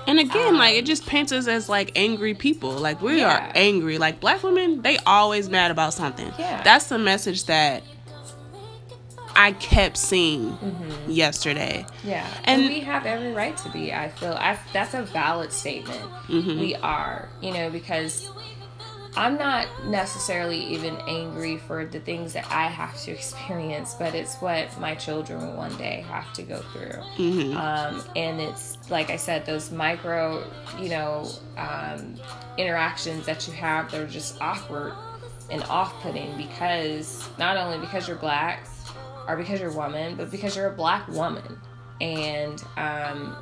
And 0.08 0.20
again 0.20 0.50
um, 0.50 0.58
like 0.58 0.76
it 0.76 0.86
just 0.86 1.06
paints 1.06 1.32
us 1.32 1.48
as 1.48 1.70
like 1.70 1.92
angry 1.96 2.34
people. 2.34 2.72
Like 2.72 3.02
we 3.02 3.20
yeah. 3.20 3.50
are 3.50 3.52
angry. 3.56 3.98
Like 3.98 4.20
black 4.20 4.44
women 4.44 4.82
they 4.82 4.98
always 5.00 5.50
mad 5.50 5.72
about 5.72 5.94
something. 5.94 6.32
Yeah. 6.40 6.62
That's 6.64 6.88
the 6.88 7.00
message 7.00 7.46
that 7.46 7.84
I 9.36 9.54
kept 9.54 9.98
seeing 9.98 10.52
mm-hmm. 10.52 11.12
yesterday. 11.12 11.86
Yeah, 12.04 12.28
and, 12.46 12.62
and, 12.62 12.74
we 12.74 12.80
have 12.82 13.06
every 13.06 13.34
right 13.34 13.56
to 13.58 13.70
be. 13.70 13.94
I 13.94 14.10
feel 14.10 14.34
I, 14.34 14.58
that's 14.72 14.94
a 14.94 15.04
valid 15.04 15.52
statement. 15.52 16.02
Mm-hmm. 16.28 16.60
We 16.60 16.76
are, 16.76 17.30
you 17.42 17.52
know, 17.54 17.70
because 17.70 18.30
I'm 19.16 19.38
not 19.38 19.68
necessarily 19.86 20.60
even 20.74 20.98
angry 21.08 21.58
for 21.58 21.86
the 21.86 22.00
things 22.00 22.34
that 22.34 22.50
I 22.50 22.68
have 22.68 23.00
to 23.04 23.12
experience, 23.20 23.96
but 23.98 24.16
it's 24.16 24.36
what 24.36 24.78
my 24.80 24.96
children 24.96 25.46
will 25.46 25.56
one 25.56 25.76
day 25.78 26.04
have 26.10 26.32
to 26.34 26.44
go 26.44 26.60
through. 26.74 27.02
Mm-hmm. 27.18 27.58
Um, 27.58 28.04
and 28.16 28.42
it's 28.42 28.78
like 28.90 29.10
I 29.10 29.18
said, 29.18 29.46
those 29.46 29.72
micro, 29.72 30.44
you 30.80 30.90
know, 30.90 31.30
um, 31.58 32.16
interactions 32.58 33.26
that 33.26 33.48
you 33.48 33.54
have, 33.54 33.92
they're 33.92 34.08
just 34.08 34.40
awkward 34.42 34.94
and 35.52 35.64
off-putting 35.66 36.36
because 36.38 37.28
not 37.38 37.58
only 37.58 37.78
because 37.78 38.08
you're 38.08 38.18
black 38.18 38.66
or 39.28 39.36
because 39.38 39.60
you're 39.60 39.72
a 39.72 39.76
woman, 39.76 40.16
but 40.16 40.32
because 40.32 40.56
you're 40.56 40.68
a 40.68 40.76
black 40.76 41.08
woman, 41.08 41.58
and 42.02 42.64
um, 42.78 43.36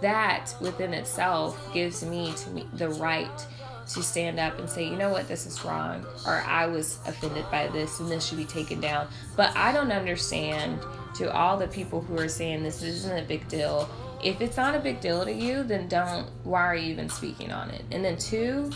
that 0.00 0.54
within 0.60 0.92
itself 0.92 1.72
gives 1.72 2.04
me 2.04 2.32
to 2.36 2.50
me 2.50 2.66
the 2.74 2.88
right 2.90 3.46
to 3.88 4.02
stand 4.02 4.40
up 4.40 4.58
and 4.58 4.68
say, 4.68 4.84
you 4.84 4.96
know 4.96 5.10
what, 5.10 5.28
this 5.28 5.46
is 5.46 5.62
wrong, 5.64 6.04
or 6.26 6.42
I 6.46 6.66
was 6.66 6.98
offended 7.06 7.44
by 7.50 7.68
this 7.68 8.00
and 8.00 8.10
this 8.10 8.26
should 8.26 8.38
be 8.38 8.44
taken 8.44 8.80
down. 8.80 9.08
But 9.36 9.54
I 9.56 9.72
don't 9.72 9.92
understand 9.92 10.80
to 11.16 11.32
all 11.32 11.56
the 11.56 11.68
people 11.68 12.00
who 12.00 12.18
are 12.18 12.28
saying 12.28 12.62
this 12.62 12.82
isn't 12.82 13.16
a 13.16 13.26
big 13.26 13.46
deal. 13.48 13.88
If 14.22 14.40
it's 14.40 14.56
not 14.56 14.74
a 14.74 14.78
big 14.78 15.00
deal 15.00 15.22
to 15.24 15.32
you, 15.32 15.64
then 15.64 15.86
don't, 15.86 16.28
why 16.44 16.62
are 16.62 16.74
you 16.74 16.92
even 16.92 17.10
speaking 17.10 17.52
on 17.52 17.68
it? 17.70 17.84
And 17.90 18.02
then, 18.02 18.16
two, 18.16 18.70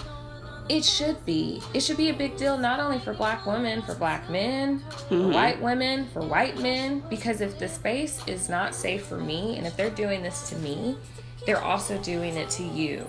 it 0.69 0.85
should 0.85 1.25
be. 1.25 1.63
It 1.75 1.81
should 1.81 1.97
be 1.97 2.11
a 2.11 2.15
big 2.15 2.37
deal 2.37 2.59
not 2.59 2.81
only 2.81 2.99
for 2.99 3.15
black 3.15 3.47
women, 3.47 3.83
for 3.83 3.95
black 3.95 4.29
men, 4.31 4.81
mm-hmm. 4.81 5.09
for 5.09 5.29
white 5.29 5.63
women, 5.63 6.07
for 6.09 6.21
white 6.21 6.59
men, 6.59 7.03
because 7.09 7.41
if 7.41 7.59
the 7.59 7.69
space 7.69 8.23
is 8.27 8.49
not 8.49 8.75
safe 8.75 9.07
for 9.07 9.19
me 9.19 9.57
and 9.57 9.67
if 9.67 9.77
they're 9.77 9.91
doing 9.91 10.23
this 10.23 10.49
to 10.51 10.57
me, 10.57 10.97
they're 11.47 11.63
also 11.63 11.97
doing 12.03 12.37
it 12.37 12.51
to 12.51 12.63
you 12.63 13.07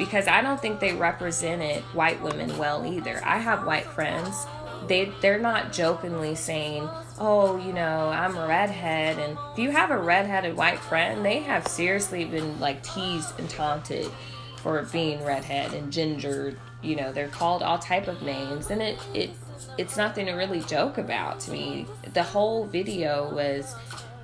because 0.00 0.26
I 0.26 0.40
don't 0.40 0.58
think 0.58 0.80
they 0.80 0.94
represented 0.94 1.82
white 1.92 2.20
women 2.22 2.56
well 2.56 2.86
either. 2.86 3.20
I 3.22 3.38
have 3.38 3.66
white 3.66 3.84
friends. 3.84 4.46
They 4.88 5.12
they're 5.20 5.38
not 5.38 5.72
jokingly 5.72 6.34
saying, 6.34 6.88
"Oh, 7.18 7.58
you 7.58 7.74
know, 7.74 8.08
I'm 8.08 8.36
a 8.36 8.46
redhead." 8.48 9.18
And 9.18 9.36
if 9.52 9.58
you 9.58 9.70
have 9.70 9.90
a 9.90 9.98
redheaded 9.98 10.56
white 10.56 10.80
friend, 10.80 11.22
they 11.22 11.40
have 11.40 11.68
seriously 11.68 12.24
been 12.24 12.58
like 12.58 12.82
teased 12.82 13.38
and 13.38 13.48
taunted 13.50 14.10
for 14.56 14.82
being 14.84 15.22
redhead 15.22 15.74
and 15.74 15.92
ginger. 15.92 16.56
You 16.82 16.96
know, 16.96 17.12
they're 17.12 17.28
called 17.28 17.62
all 17.62 17.78
type 17.78 18.08
of 18.08 18.22
names, 18.22 18.70
and 18.70 18.80
it 18.82 18.98
it 19.14 19.30
it's 19.78 19.96
nothing 19.96 20.26
to 20.26 20.32
really 20.32 20.60
joke 20.60 20.98
about 20.98 21.40
to 21.40 21.52
me. 21.52 21.86
The 22.12 22.22
whole 22.22 22.64
video 22.66 23.32
was 23.34 23.74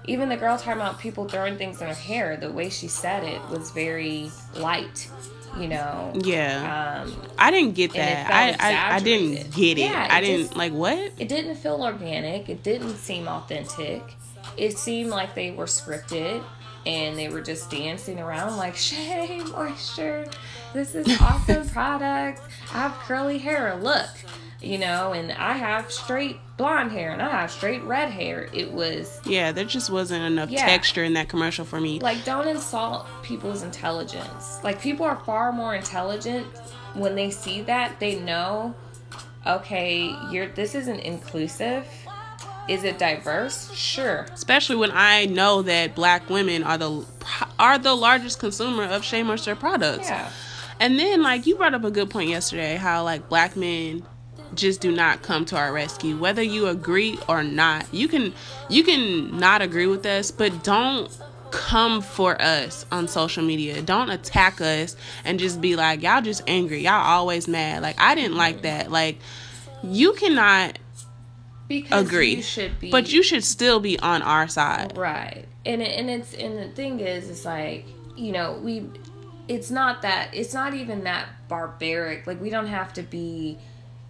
even 0.05 0.29
the 0.29 0.37
girl 0.37 0.57
talking 0.57 0.81
about 0.81 0.99
people 0.99 1.29
throwing 1.29 1.57
things 1.57 1.81
in 1.81 1.89
her 1.89 1.95
hair, 1.95 2.37
the 2.37 2.51
way 2.51 2.69
she 2.71 2.89
said 2.89 3.25
it 3.25 3.41
was 3.51 3.71
very 3.73 4.31
light 4.57 5.09
you 5.59 5.69
know. 5.69 6.13
Yeah. 6.15 7.05
Um, 7.07 7.17
I 7.39 7.51
didn't 7.51 7.75
get 7.75 7.93
that. 7.95 8.31
I, 8.31 8.73
I, 8.73 8.97
I 8.97 9.01
didn't 9.01 9.55
get 9.55 9.79
it. 9.79 9.83
Yeah, 9.83 10.05
it 10.05 10.11
I 10.11 10.21
didn't 10.21 10.47
just, 10.47 10.57
like 10.57 10.73
what? 10.73 11.13
It 11.19 11.29
didn't 11.29 11.57
feel 11.57 11.83
organic. 11.83 12.49
It 12.49 12.63
didn't 12.63 12.97
seem 12.97 13.27
authentic. 13.29 14.03
It 14.57 14.79
seemed 14.79 15.11
like 15.11 15.35
they 15.35 15.51
were 15.51 15.67
scripted 15.67 16.43
and 16.87 17.19
they 17.19 17.29
were 17.29 17.41
just 17.41 17.71
dancing 17.71 18.19
around 18.19 18.57
like 18.57 18.77
Shea 18.77 19.43
Moisture. 19.51 20.27
This 20.73 20.95
is 20.95 21.21
awesome 21.21 21.69
product. 21.71 22.41
I 22.73 22.79
have 22.79 22.93
curly 22.93 23.39
hair. 23.39 23.77
Look 23.77 24.09
you 24.63 24.79
know, 24.79 25.13
and 25.13 25.33
I 25.33 25.53
have 25.53 25.93
straight 25.93 26.39
blonde 26.57 26.91
hair 26.91 27.13
and 27.13 27.21
I 27.21 27.31
have 27.31 27.51
straight 27.51 27.83
red 27.83 28.11
hair. 28.11 28.49
It 28.53 28.73
was 28.73 29.21
Yeah, 29.25 29.53
there 29.53 29.65
just 29.65 29.91
wasn't 29.91 30.25
enough 30.25 30.51
yeah. 30.51 30.67
texture 30.67 31.05
in 31.05 31.13
that 31.15 31.29
commercial 31.29 31.65
for 31.65 31.81
me. 31.81 32.01
Like 32.01 32.25
don't 32.25 32.49
insult 32.49 33.07
people's 33.23 33.63
intelligence. 33.63 34.59
Like 34.65 34.81
people 34.81 35.05
are 35.05 35.17
far 35.25 35.53
more 35.53 35.75
intelligent 35.75 36.47
when 36.95 37.15
they 37.15 37.31
see 37.31 37.63
that, 37.63 38.01
they 38.01 38.19
know 38.19 38.75
okay, 39.47 40.13
you're 40.31 40.49
this 40.49 40.75
isn't 40.75 41.01
inclusive. 41.01 41.87
Is 42.69 42.85
it 42.85 42.99
diverse? 42.99 43.73
Sure. 43.73 44.27
Especially 44.33 44.77
when 44.77 44.91
I 44.93 45.27
know 45.27 45.63
that 45.63 45.95
black 45.95 46.29
women 46.29 46.65
are 46.65 46.79
the 46.79 47.05
are 47.59 47.79
the 47.79 47.95
largest 47.95 48.41
consumer 48.41 48.85
of 48.85 49.05
Shea 49.05 49.23
Moisture 49.23 49.57
products. 49.57 50.09
Yeah. 50.09 50.31
And 50.81 50.99
then 50.99 51.23
like 51.23 51.47
you 51.47 51.57
brought 51.57 51.75
up 51.75 51.85
a 51.85 51.91
good 51.91 52.11
point 52.11 52.29
yesterday 52.29 52.77
how 52.77 53.03
like 53.05 53.29
black 53.29 53.57
men 53.57 54.05
just 54.55 54.81
do 54.81 54.93
not 54.93 55.23
come 55.23 55.45
to 55.45 55.57
our 55.57 55.73
rescue 55.73 56.17
whether 56.17 56.43
you 56.43 56.69
agree 56.69 57.19
or 57.29 57.43
not 57.43 57.85
you 57.93 58.07
can 58.07 58.33
you 58.69 58.85
can 58.85 59.37
not 59.39 59.61
agree 59.61 59.87
with 59.87 60.07
us 60.07 60.31
but 60.31 60.63
don't 60.63 61.11
come 61.51 62.01
for 62.01 62.41
us 62.41 62.87
on 62.93 63.09
social 63.09 63.43
media 63.43 63.83
don't 63.83 64.11
attack 64.11 64.61
us 64.61 64.97
and 65.25 65.39
just 65.39 65.61
be 65.61 65.75
like 65.75 66.03
y'all 66.03 66.23
just 66.23 66.43
angry 66.47 66.83
y'all 66.83 66.93
always 66.93 67.49
mad 67.49 67.83
like 67.83 67.99
i 68.01 68.15
didn't 68.15 68.37
like 68.37 68.63
that 68.63 68.91
like 68.91 69.19
you 69.83 70.13
cannot 70.15 70.79
because 71.69 72.07
agree 72.07 72.37
you 72.37 72.43
should 72.43 72.79
be 72.79 72.91
but 72.91 73.13
you 73.13 73.23
should 73.23 73.45
still 73.45 73.81
be 73.81 73.99
on 74.01 74.23
our 74.23 74.49
side. 74.49 74.97
Right. 74.97 75.45
And 75.65 75.83
and 75.83 76.09
it's 76.11 76.35
and 76.35 76.59
the 76.59 76.69
thing 76.69 77.01
is 77.01 77.29
it's 77.29 77.45
like 77.45 77.87
you 78.17 78.33
know 78.33 78.59
we 78.63 78.89
it's 79.49 79.71
not 79.71 80.03
that 80.03 80.31
it's 80.33 80.55
not 80.55 80.75
even 80.75 81.05
that 81.05 81.29
barbaric. 81.49 82.27
Like 82.27 82.41
we 82.41 82.51
don't 82.51 82.67
have 82.67 82.93
to 82.95 83.03
be 83.03 83.59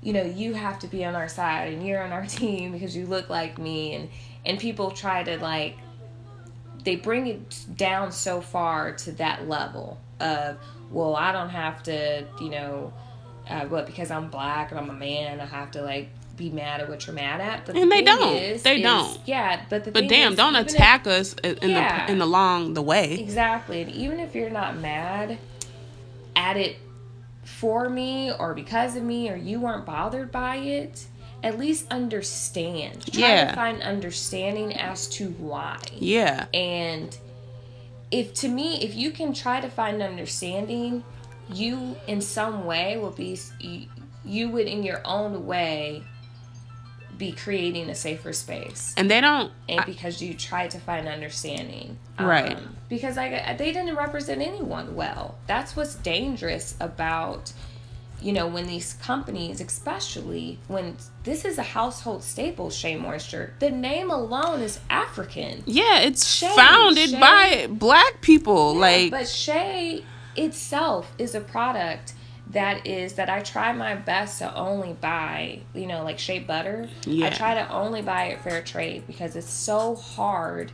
you 0.03 0.13
know 0.13 0.23
you 0.23 0.55
have 0.55 0.79
to 0.81 0.87
be 0.87 1.05
on 1.05 1.15
our 1.15 1.29
side 1.29 1.73
and 1.73 1.87
you're 1.87 2.03
on 2.03 2.13
our 2.13 2.27
team 2.27 2.73
because 2.73 2.97
you 2.97 3.07
look 3.07 3.29
like 3.29 3.59
me. 3.59 3.95
And 3.95 4.09
and 4.45 4.59
people 4.59 4.91
try 4.91 5.23
to 5.25 5.39
like 5.39 5.77
they 6.85 6.97
bring 6.97 7.27
it 7.27 7.67
down 7.77 8.13
so 8.13 8.41
far 8.41 8.93
to 8.93 9.11
that 9.13 9.49
level 9.49 9.99
of 10.21 10.57
well 10.91 11.17
i 11.17 11.33
don't 11.33 11.51
have 11.51 11.83
to 11.83 12.25
you 12.41 12.49
know 12.49 12.93
uh, 13.51 13.65
what 13.67 13.87
because 13.87 14.11
i'm 14.11 14.31
black 14.31 14.71
and 14.71 14.79
i'm 14.79 14.89
a 14.89 14.95
man 14.95 15.41
i 15.41 15.45
have 15.45 15.71
to 15.71 15.83
like 15.83 16.09
be 16.37 16.51
mad 16.51 16.81
at 16.81 16.89
what 16.89 17.07
you're 17.07 17.15
mad 17.15 17.41
at 17.41 17.65
but 17.67 17.77
And 17.77 17.91
the 17.91 17.97
they 17.97 18.03
don't. 18.03 18.37
is- 18.37 18.63
They 18.63 18.77
is- 18.77 18.83
don't. 18.83 19.19
yeah 19.27 19.61
but 19.71 19.85
the 19.85 19.91
But 19.91 20.01
thing 20.01 20.09
damn, 20.09 20.33
is, 20.33 20.37
don't 20.39 20.55
even 20.55 20.67
if- 20.67 20.73
attack 20.75 21.07
us 21.07 21.35
in 21.43 21.71
Yeah. 21.71 22.07
the 22.07 22.13
in 22.13 22.19
the 22.19 22.27
long 22.27 22.75
the 22.75 22.83
way. 22.83 23.15
Exactly. 23.15 23.83
And 23.83 23.91
even 23.93 24.21
if 24.21 24.35
you're 24.35 24.51
not 24.51 24.77
mad 24.77 25.39
at 26.35 26.57
it 26.57 26.77
for 27.45 27.89
me 27.89 28.31
or 28.33 28.55
because 28.55 28.97
of 28.97 29.03
me 29.03 29.31
or 29.31 29.37
you 29.37 29.61
weren't 29.61 29.87
bothered 29.87 30.31
by 30.33 30.57
it, 30.57 31.07
at 31.43 31.59
least 31.59 31.87
understand. 31.91 33.07
Try 33.13 33.21
Yeah. 33.29 33.51
to 33.51 33.55
find 33.55 33.83
understanding 33.83 34.75
as 34.75 35.07
to 35.09 35.29
why. 35.39 35.79
Yeah. 35.99 36.47
And 36.53 37.17
if 38.11 38.35
to 38.35 38.49
me, 38.49 38.83
if 38.83 38.95
you 38.95 39.11
can 39.11 39.33
try 39.33 39.61
to 39.61 39.69
find 39.69 40.03
understanding, 40.03 41.05
you 41.53 41.97
in 42.09 42.21
some 42.21 42.65
way 42.67 42.97
will 42.97 43.11
be 43.13 43.39
you 44.25 44.49
would 44.51 44.67
in 44.67 44.83
your 44.83 45.01
own 45.05 45.47
way 45.47 46.03
be 47.19 47.33
creating 47.33 47.89
a 47.91 47.95
safer 47.95 48.33
space 48.33 48.95
And 48.97 49.11
they 49.11 49.21
don't 49.21 49.53
and 49.69 49.85
because 49.87 50.21
you 50.23 50.35
tried 50.35 50.71
to 50.73 50.79
find 50.79 51.09
understanding 51.09 51.99
Um, 52.19 52.27
Right. 52.27 52.59
because 52.89 53.17
I, 53.19 53.55
they 53.59 53.73
didn't 53.73 53.97
represent 53.97 54.41
anyone 54.43 54.95
well 54.95 55.37
that's 55.47 55.75
what's 55.77 55.95
dangerous 55.95 56.75
about 56.81 57.53
you 58.23 58.33
know 58.33 58.47
when 58.47 58.67
these 58.67 58.95
companies 58.95 59.61
especially 59.61 60.59
when 60.69 60.97
this 61.25 61.45
is 61.45 61.59
a 61.59 61.63
household 61.63 62.23
staple 62.23 62.71
shea 62.71 62.97
moisture 62.97 63.53
the 63.59 63.71
name 63.71 64.11
alone 64.11 64.61
is 64.63 64.81
african 64.89 65.63
Yeah, 65.67 66.01
it's 66.01 66.27
Shea, 66.27 66.49
founded 66.57 67.11
Shea. 67.11 67.21
by 67.21 67.67
black 67.71 68.21
people. 68.23 68.75
Yeah, 68.75 68.81
like 68.81 69.11
but 69.11 69.29
Shea 69.29 70.03
itself 70.35 71.13
is 71.19 71.35
a 71.35 71.41
product 71.41 72.13
that 72.51 72.87
is 72.87 73.15
that 73.15 73.29
I 73.29 73.41
try 73.41 73.73
my 73.73 73.95
best 73.95 74.39
to 74.39 74.55
only 74.55 74.93
buy, 74.95 75.61
you 75.75 75.87
know, 75.87 76.05
like 76.05 76.19
shea 76.19 76.39
butter. 76.39 76.89
Yeah. 77.05 77.27
I 77.27 77.31
try 77.31 77.55
to 77.55 77.69
only 77.73 78.03
buy 78.03 78.27
it 78.27 78.41
fair 78.41 78.63
trade 78.63 79.07
because 79.07 79.35
it's 79.35 79.51
so 79.51 79.97
hard 79.97 80.71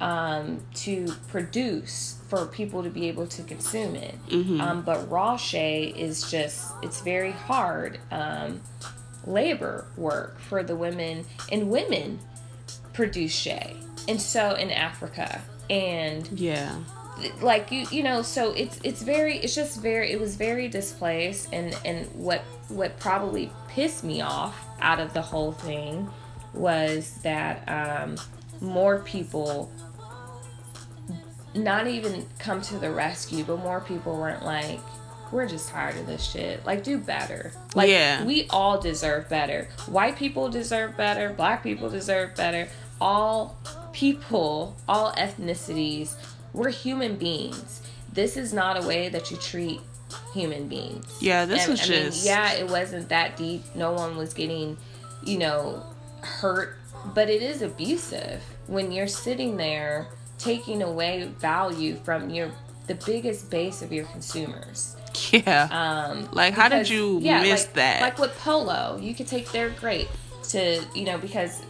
um, 0.00 0.60
to 0.74 1.06
produce 1.28 2.18
for 2.28 2.46
people 2.46 2.82
to 2.82 2.90
be 2.90 3.08
able 3.08 3.26
to 3.28 3.42
consume 3.42 3.94
it. 3.94 4.14
Mm-hmm. 4.28 4.60
Um, 4.60 4.82
but 4.82 5.10
raw 5.10 5.36
shea 5.36 5.84
is 5.84 6.30
just 6.30 6.72
it's 6.82 7.00
very 7.00 7.32
hard 7.32 7.98
um, 8.10 8.60
labor 9.24 9.86
work 9.96 10.38
for 10.38 10.62
the 10.62 10.76
women 10.76 11.24
and 11.50 11.70
women 11.70 12.18
produce 12.92 13.32
shea, 13.32 13.74
and 14.08 14.20
so 14.20 14.54
in 14.54 14.70
Africa 14.70 15.42
and 15.70 16.28
yeah. 16.38 16.76
Like 17.40 17.70
you 17.72 17.86
you 17.90 18.02
know 18.02 18.20
so 18.22 18.52
it's 18.52 18.78
it's 18.84 19.02
very 19.02 19.38
it's 19.38 19.54
just 19.54 19.80
very 19.80 20.12
it 20.12 20.20
was 20.20 20.36
very 20.36 20.68
displaced 20.68 21.48
and 21.52 21.76
and 21.84 22.06
what 22.14 22.42
what 22.68 22.98
probably 23.00 23.50
pissed 23.68 24.04
me 24.04 24.20
off 24.20 24.66
out 24.80 25.00
of 25.00 25.14
the 25.14 25.22
whole 25.22 25.52
thing 25.52 26.08
was 26.52 27.14
that 27.22 27.66
um 27.68 28.16
more 28.60 28.98
people 29.00 29.70
not 31.54 31.86
even 31.86 32.26
come 32.38 32.60
to 32.60 32.76
the 32.78 32.90
rescue 32.90 33.44
but 33.44 33.58
more 33.58 33.80
people 33.80 34.16
weren't 34.16 34.44
like 34.44 34.80
we're 35.32 35.46
just 35.48 35.70
tired 35.70 35.96
of 35.96 36.06
this 36.06 36.22
shit. 36.22 36.64
Like 36.64 36.84
do 36.84 36.98
better. 36.98 37.50
Like 37.74 37.88
Yeah. 37.90 38.24
we 38.24 38.46
all 38.48 38.80
deserve 38.80 39.28
better. 39.28 39.68
White 39.86 40.16
people 40.16 40.48
deserve 40.48 40.96
better. 40.96 41.30
Black 41.30 41.64
people 41.64 41.90
deserve 41.90 42.36
better. 42.36 42.68
All 43.00 43.56
people 43.92 44.76
all 44.88 45.12
ethnicities 45.14 46.14
we're 46.56 46.70
human 46.70 47.16
beings 47.16 47.82
this 48.12 48.36
is 48.36 48.52
not 48.52 48.82
a 48.82 48.86
way 48.86 49.08
that 49.10 49.30
you 49.30 49.36
treat 49.36 49.80
human 50.32 50.68
beings 50.68 51.18
Yeah, 51.20 51.44
this 51.44 51.64
and, 51.64 51.70
was 51.72 51.80
I 51.82 51.92
mean, 51.92 52.02
just 52.04 52.26
yeah, 52.26 52.52
it 52.54 52.68
wasn't 52.68 53.08
that 53.10 53.36
deep. 53.36 53.62
No 53.74 53.92
one 53.92 54.16
was 54.16 54.32
getting, 54.34 54.76
you 55.24 55.38
know, 55.38 55.82
hurt, 56.22 56.76
but 57.14 57.28
it 57.28 57.42
is 57.42 57.62
abusive 57.62 58.42
when 58.66 58.92
you're 58.92 59.06
sitting 59.06 59.56
there 59.56 60.08
taking 60.38 60.82
away 60.82 61.24
value 61.38 61.96
from 61.96 62.30
your 62.30 62.50
the 62.86 62.94
biggest 62.94 63.50
base 63.50 63.82
of 63.82 63.92
your 63.92 64.04
consumers. 64.06 64.96
Yeah. 65.30 65.68
Um, 65.70 66.28
like 66.32 66.52
how 66.52 66.68
did 66.68 66.90
you 66.90 67.20
yeah, 67.22 67.40
miss 67.40 67.64
like, 67.64 67.74
that? 67.74 68.02
Like 68.02 68.18
with 68.18 68.38
Polo, 68.38 68.98
you 69.00 69.14
could 69.14 69.26
take 69.26 69.50
their 69.50 69.70
great 69.70 70.08
to 70.50 70.84
you 70.94 71.04
know 71.04 71.16
because 71.16 71.62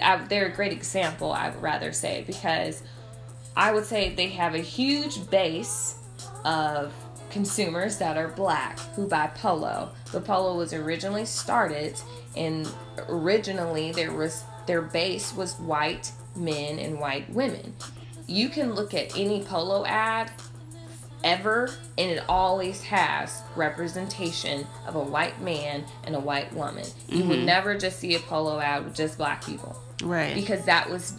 I, 0.00 0.16
they're 0.24 0.46
a 0.46 0.52
great 0.52 0.72
example. 0.72 1.32
I 1.32 1.50
would 1.50 1.60
rather 1.60 1.92
say 1.92 2.22
because 2.26 2.82
I 3.56 3.72
would 3.72 3.86
say 3.86 4.14
they 4.14 4.28
have 4.28 4.54
a 4.54 4.60
huge 4.60 5.28
base 5.30 5.96
of 6.44 6.92
consumers 7.30 7.98
that 7.98 8.16
are 8.16 8.28
black 8.28 8.78
who 8.94 9.06
buy 9.06 9.26
Polo. 9.28 9.90
But 10.12 10.24
Polo 10.24 10.56
was 10.56 10.72
originally 10.72 11.24
started 11.24 12.00
and 12.36 12.68
originally 13.08 13.92
there 13.92 14.12
was 14.12 14.44
their 14.66 14.82
base 14.82 15.34
was 15.34 15.54
white 15.54 16.12
men 16.34 16.78
and 16.78 17.00
white 17.00 17.28
women. 17.30 17.74
You 18.26 18.48
can 18.48 18.74
look 18.74 18.94
at 18.94 19.16
any 19.16 19.42
Polo 19.42 19.84
ad 19.86 20.30
ever 21.24 21.70
and 21.98 22.10
it 22.10 22.24
always 22.28 22.82
has 22.82 23.42
representation 23.54 24.66
of 24.86 24.94
a 24.96 25.00
white 25.00 25.40
man 25.40 25.84
and 26.04 26.14
a 26.14 26.20
white 26.20 26.52
woman. 26.52 26.86
You 27.08 27.24
would 27.24 27.38
mm-hmm. 27.38 27.46
never 27.46 27.76
just 27.76 27.98
see 27.98 28.14
a 28.14 28.20
Polo 28.20 28.60
ad 28.60 28.84
with 28.84 28.94
just 28.94 29.18
black 29.18 29.44
people 29.44 29.80
right. 30.02 30.34
because 30.34 30.64
that 30.66 30.88
was 30.88 31.14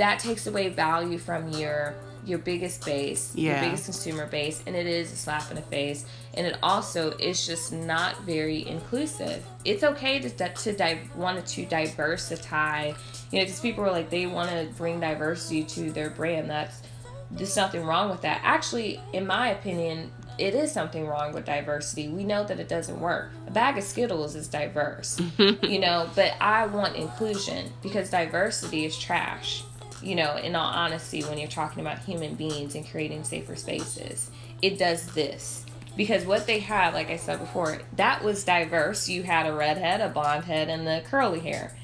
that 0.00 0.18
takes 0.18 0.46
away 0.46 0.70
value 0.70 1.18
from 1.18 1.50
your 1.50 1.94
your 2.24 2.38
biggest 2.38 2.84
base, 2.84 3.34
your 3.34 3.60
biggest 3.60 3.84
consumer 3.84 4.26
base, 4.26 4.62
and 4.66 4.74
it 4.74 4.86
is 4.86 5.12
a 5.12 5.16
slap 5.16 5.50
in 5.50 5.56
the 5.56 5.62
face. 5.62 6.06
And 6.34 6.46
it 6.46 6.56
also 6.62 7.12
is 7.18 7.46
just 7.46 7.72
not 7.72 8.22
very 8.22 8.66
inclusive. 8.66 9.44
It's 9.64 9.84
okay 9.84 10.18
to 10.18 10.30
to 10.30 10.72
di- 10.72 11.02
want 11.14 11.46
to 11.46 11.66
diversify, 11.66 12.86
you 13.30 13.38
know, 13.38 13.44
because 13.44 13.60
people 13.60 13.84
are 13.84 13.90
like 13.90 14.08
they 14.08 14.26
want 14.26 14.48
to 14.50 14.68
bring 14.76 15.00
diversity 15.00 15.64
to 15.64 15.90
their 15.90 16.08
brand. 16.08 16.48
That's 16.48 16.82
there's 17.30 17.56
nothing 17.56 17.84
wrong 17.84 18.10
with 18.10 18.22
that. 18.22 18.40
Actually, 18.42 19.00
in 19.12 19.26
my 19.26 19.50
opinion, 19.50 20.10
it 20.38 20.54
is 20.54 20.72
something 20.72 21.06
wrong 21.06 21.32
with 21.34 21.44
diversity. 21.44 22.08
We 22.08 22.24
know 22.24 22.42
that 22.44 22.58
it 22.58 22.68
doesn't 22.68 22.98
work. 22.98 23.30
A 23.46 23.50
bag 23.50 23.76
of 23.76 23.84
Skittles 23.84 24.34
is 24.34 24.48
diverse, 24.48 25.20
you 25.62 25.78
know, 25.78 26.08
but 26.14 26.32
I 26.40 26.66
want 26.66 26.96
inclusion 26.96 27.70
because 27.82 28.08
diversity 28.08 28.86
is 28.86 28.98
trash. 28.98 29.64
You 30.02 30.14
know, 30.14 30.36
in 30.36 30.54
all 30.54 30.72
honesty, 30.72 31.22
when 31.22 31.38
you're 31.38 31.48
talking 31.48 31.80
about 31.80 31.98
human 32.00 32.34
beings 32.34 32.74
and 32.74 32.88
creating 32.88 33.24
safer 33.24 33.56
spaces, 33.56 34.30
it 34.62 34.78
does 34.78 35.06
this. 35.14 35.64
Because 35.96 36.24
what 36.24 36.46
they 36.46 36.60
have, 36.60 36.94
like 36.94 37.10
I 37.10 37.16
said 37.16 37.40
before, 37.40 37.78
that 37.96 38.22
was 38.24 38.44
diverse. 38.44 39.08
You 39.08 39.22
had 39.22 39.46
a 39.46 39.52
redhead, 39.52 40.00
a 40.00 40.08
blonde 40.08 40.44
head, 40.44 40.68
and 40.68 40.86
the 40.86 41.02
curly 41.08 41.40
hair. 41.40 41.76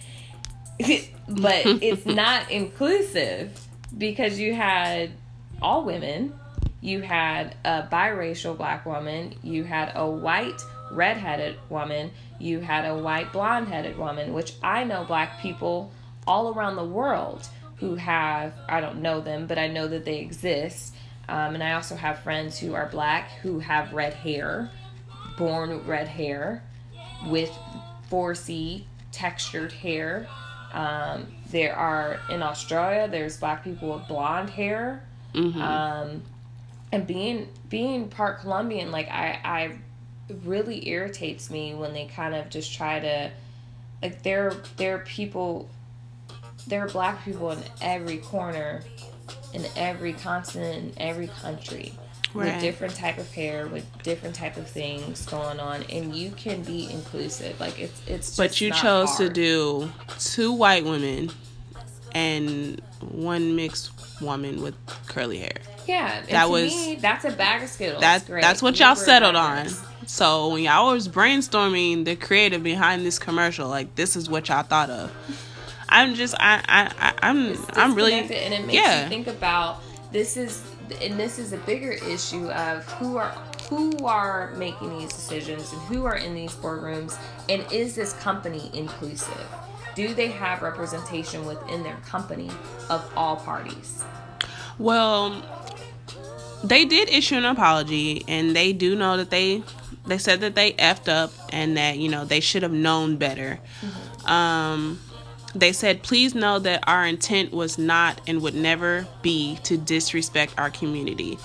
but 1.29 1.66
it's 1.66 2.07
not 2.07 2.50
inclusive 2.50 3.61
because 3.96 4.38
you 4.38 4.55
had 4.55 5.11
all 5.61 5.85
women, 5.85 6.33
you 6.81 7.00
had 7.00 7.57
a 7.64 7.83
biracial 7.83 8.57
black 8.57 8.87
woman, 8.87 9.35
you 9.42 9.64
had 9.64 9.92
a 9.94 10.07
white 10.09 10.61
redheaded 10.90 11.59
woman, 11.68 12.11
you 12.38 12.61
had 12.61 12.85
a 12.85 12.94
white 12.94 13.33
blonde 13.33 13.68
headed 13.68 13.98
woman, 13.98 14.33
which 14.33 14.55
I 14.62 14.85
know 14.85 15.05
black 15.05 15.40
people 15.40 15.92
all 16.26 16.52
around 16.52 16.76
the 16.76 16.85
world 16.85 17.48
who 17.76 17.94
have, 17.96 18.54
I 18.68 18.80
don't 18.80 19.02
know 19.02 19.20
them, 19.20 19.46
but 19.46 19.58
I 19.58 19.68
know 19.68 19.86
that 19.88 20.04
they 20.04 20.18
exist. 20.18 20.94
Um, 21.28 21.54
and 21.54 21.62
I 21.62 21.72
also 21.72 21.96
have 21.96 22.20
friends 22.20 22.58
who 22.58 22.74
are 22.74 22.86
black 22.86 23.30
who 23.42 23.58
have 23.58 23.92
red 23.92 24.14
hair, 24.14 24.70
born 25.36 25.70
with 25.70 25.86
red 25.86 26.08
hair, 26.08 26.62
with 27.26 27.50
4C 28.10 28.84
textured 29.12 29.72
hair. 29.72 30.28
Um, 30.72 31.26
there 31.50 31.74
are 31.74 32.20
in 32.30 32.42
Australia. 32.42 33.08
There's 33.08 33.38
black 33.38 33.64
people 33.64 33.94
with 33.94 34.06
blonde 34.08 34.50
hair. 34.50 35.02
Um, 35.60 36.22
and 36.92 37.06
being 37.06 37.48
being 37.68 38.08
part 38.08 38.40
Colombian, 38.40 38.90
like 38.90 39.08
I, 39.08 39.40
I 39.44 39.78
really 40.44 40.88
irritates 40.88 41.50
me 41.50 41.74
when 41.74 41.92
they 41.92 42.06
kind 42.06 42.34
of 42.34 42.48
just 42.48 42.72
try 42.74 43.00
to 43.00 43.30
like 44.02 44.22
there 44.22 44.54
there 44.76 44.96
are 44.96 45.00
people 45.00 45.68
there 46.66 46.85
are 46.85 46.88
black 46.88 47.24
people 47.24 47.50
in 47.50 47.59
every 47.81 48.18
corner 48.18 48.83
in 49.52 49.64
every 49.76 50.12
continent 50.12 50.96
in 50.96 51.02
every 51.02 51.29
country 51.29 51.92
Right. 52.35 52.52
with 52.52 52.61
different 52.61 52.94
type 52.96 53.16
of 53.18 53.33
hair 53.33 53.66
with 53.66 53.87
different 54.02 54.35
type 54.35 54.57
of 54.59 54.68
things 54.68 55.24
going 55.26 55.59
on 55.59 55.85
and 55.85 56.14
you 56.14 56.33
can 56.33 56.62
be 56.62 56.90
inclusive 56.90 57.59
like 57.61 57.79
it's 57.79 58.02
it's 58.07 58.37
but 58.37 58.61
you 58.61 58.72
chose 58.72 59.16
to 59.16 59.31
do 59.31 59.90
two 60.18 60.52
white 60.52 60.85
women 60.85 61.31
and 62.14 62.81
one 63.00 63.57
mixed 63.57 63.90
woman 64.20 64.62
with 64.62 64.74
curly 65.07 65.38
hair. 65.38 65.52
Yeah, 65.87 66.18
and 66.20 66.29
That 66.29 66.44
to 66.46 66.50
was- 66.50 66.72
me, 66.74 66.94
that's 66.96 67.24
a 67.24 67.31
bag 67.31 67.62
of 67.62 67.68
Skittles. 67.68 68.00
That's 68.00 68.24
Great. 68.24 68.42
that's 68.42 68.62
what 68.62 68.79
y'all 68.79 68.96
settled 68.96 69.37
on. 69.37 69.68
So 70.07 70.48
when 70.48 70.62
y'all 70.62 70.92
was 70.92 71.09
brainstorming 71.09 72.05
the 72.05 72.16
creative 72.16 72.62
behind 72.62 73.05
this 73.05 73.18
commercial, 73.18 73.68
like 73.68 73.94
this 73.94 74.16
is 74.16 74.29
what 74.31 74.48
y'all 74.48 74.62
thought 74.62 74.88
of. 74.90 75.12
I'm 75.88 76.14
just 76.14 76.35
I 76.38 76.62
I, 76.66 76.92
I 76.99 77.14
I'm 77.22 77.57
I'm 77.70 77.94
really 77.94 78.14
and 78.14 78.31
it 78.31 78.66
makes 78.66 78.75
yeah. 78.75 79.05
you 79.05 79.09
think 79.09 79.27
about 79.27 79.83
this 80.12 80.37
is 80.37 80.62
and 81.03 81.18
this 81.18 81.38
is 81.38 81.53
a 81.53 81.59
bigger 81.59 81.92
issue 81.92 82.51
of 82.51 82.85
who 82.92 83.16
are 83.16 83.31
who 83.68 84.05
are 84.05 84.55
making 84.57 84.96
these 84.99 85.12
decisions 85.12 85.72
and 85.72 85.83
who 85.83 86.05
are 86.05 86.16
in 86.16 86.35
these 86.35 86.55
boardrooms 86.55 87.18
and 87.49 87.64
is 87.72 87.94
this 87.94 88.12
company 88.14 88.70
inclusive 88.72 89.46
do 89.96 90.14
they 90.14 90.29
have 90.29 90.62
representation 90.62 91.44
within 91.46 91.83
their 91.83 91.96
company 92.07 92.51
of 92.90 93.11
all 93.16 93.37
parties 93.37 94.05
Well, 94.79 95.42
they 96.62 96.85
did 96.85 97.09
issue 97.09 97.37
an 97.37 97.44
apology, 97.44 98.25
and 98.29 98.55
they 98.55 98.72
do 98.72 98.94
know 98.94 99.16
that 99.16 99.31
they 99.31 99.62
they 100.07 100.18
said 100.18 100.40
that 100.40 100.55
they 100.55 100.72
effed 100.72 101.09
up 101.09 101.33
and 101.51 101.77
that 101.77 101.99
you 101.99 102.09
know 102.09 102.25
they 102.25 102.40
should 102.40 102.62
have 102.62 102.72
known 102.72 103.16
better. 103.16 103.59
Um, 104.25 105.01
they 105.59 105.73
said, 105.73 106.03
please 106.03 106.35
know 106.35 106.59
that 106.61 106.85
our 106.87 107.07
intent 107.07 107.53
was 107.53 107.79
not 107.79 108.21
and 108.27 108.42
would 108.42 108.55
never 108.55 109.07
be 109.23 109.59
to 109.64 109.77
disrespect 109.77 110.55
our 110.59 110.71
community. 110.71 111.38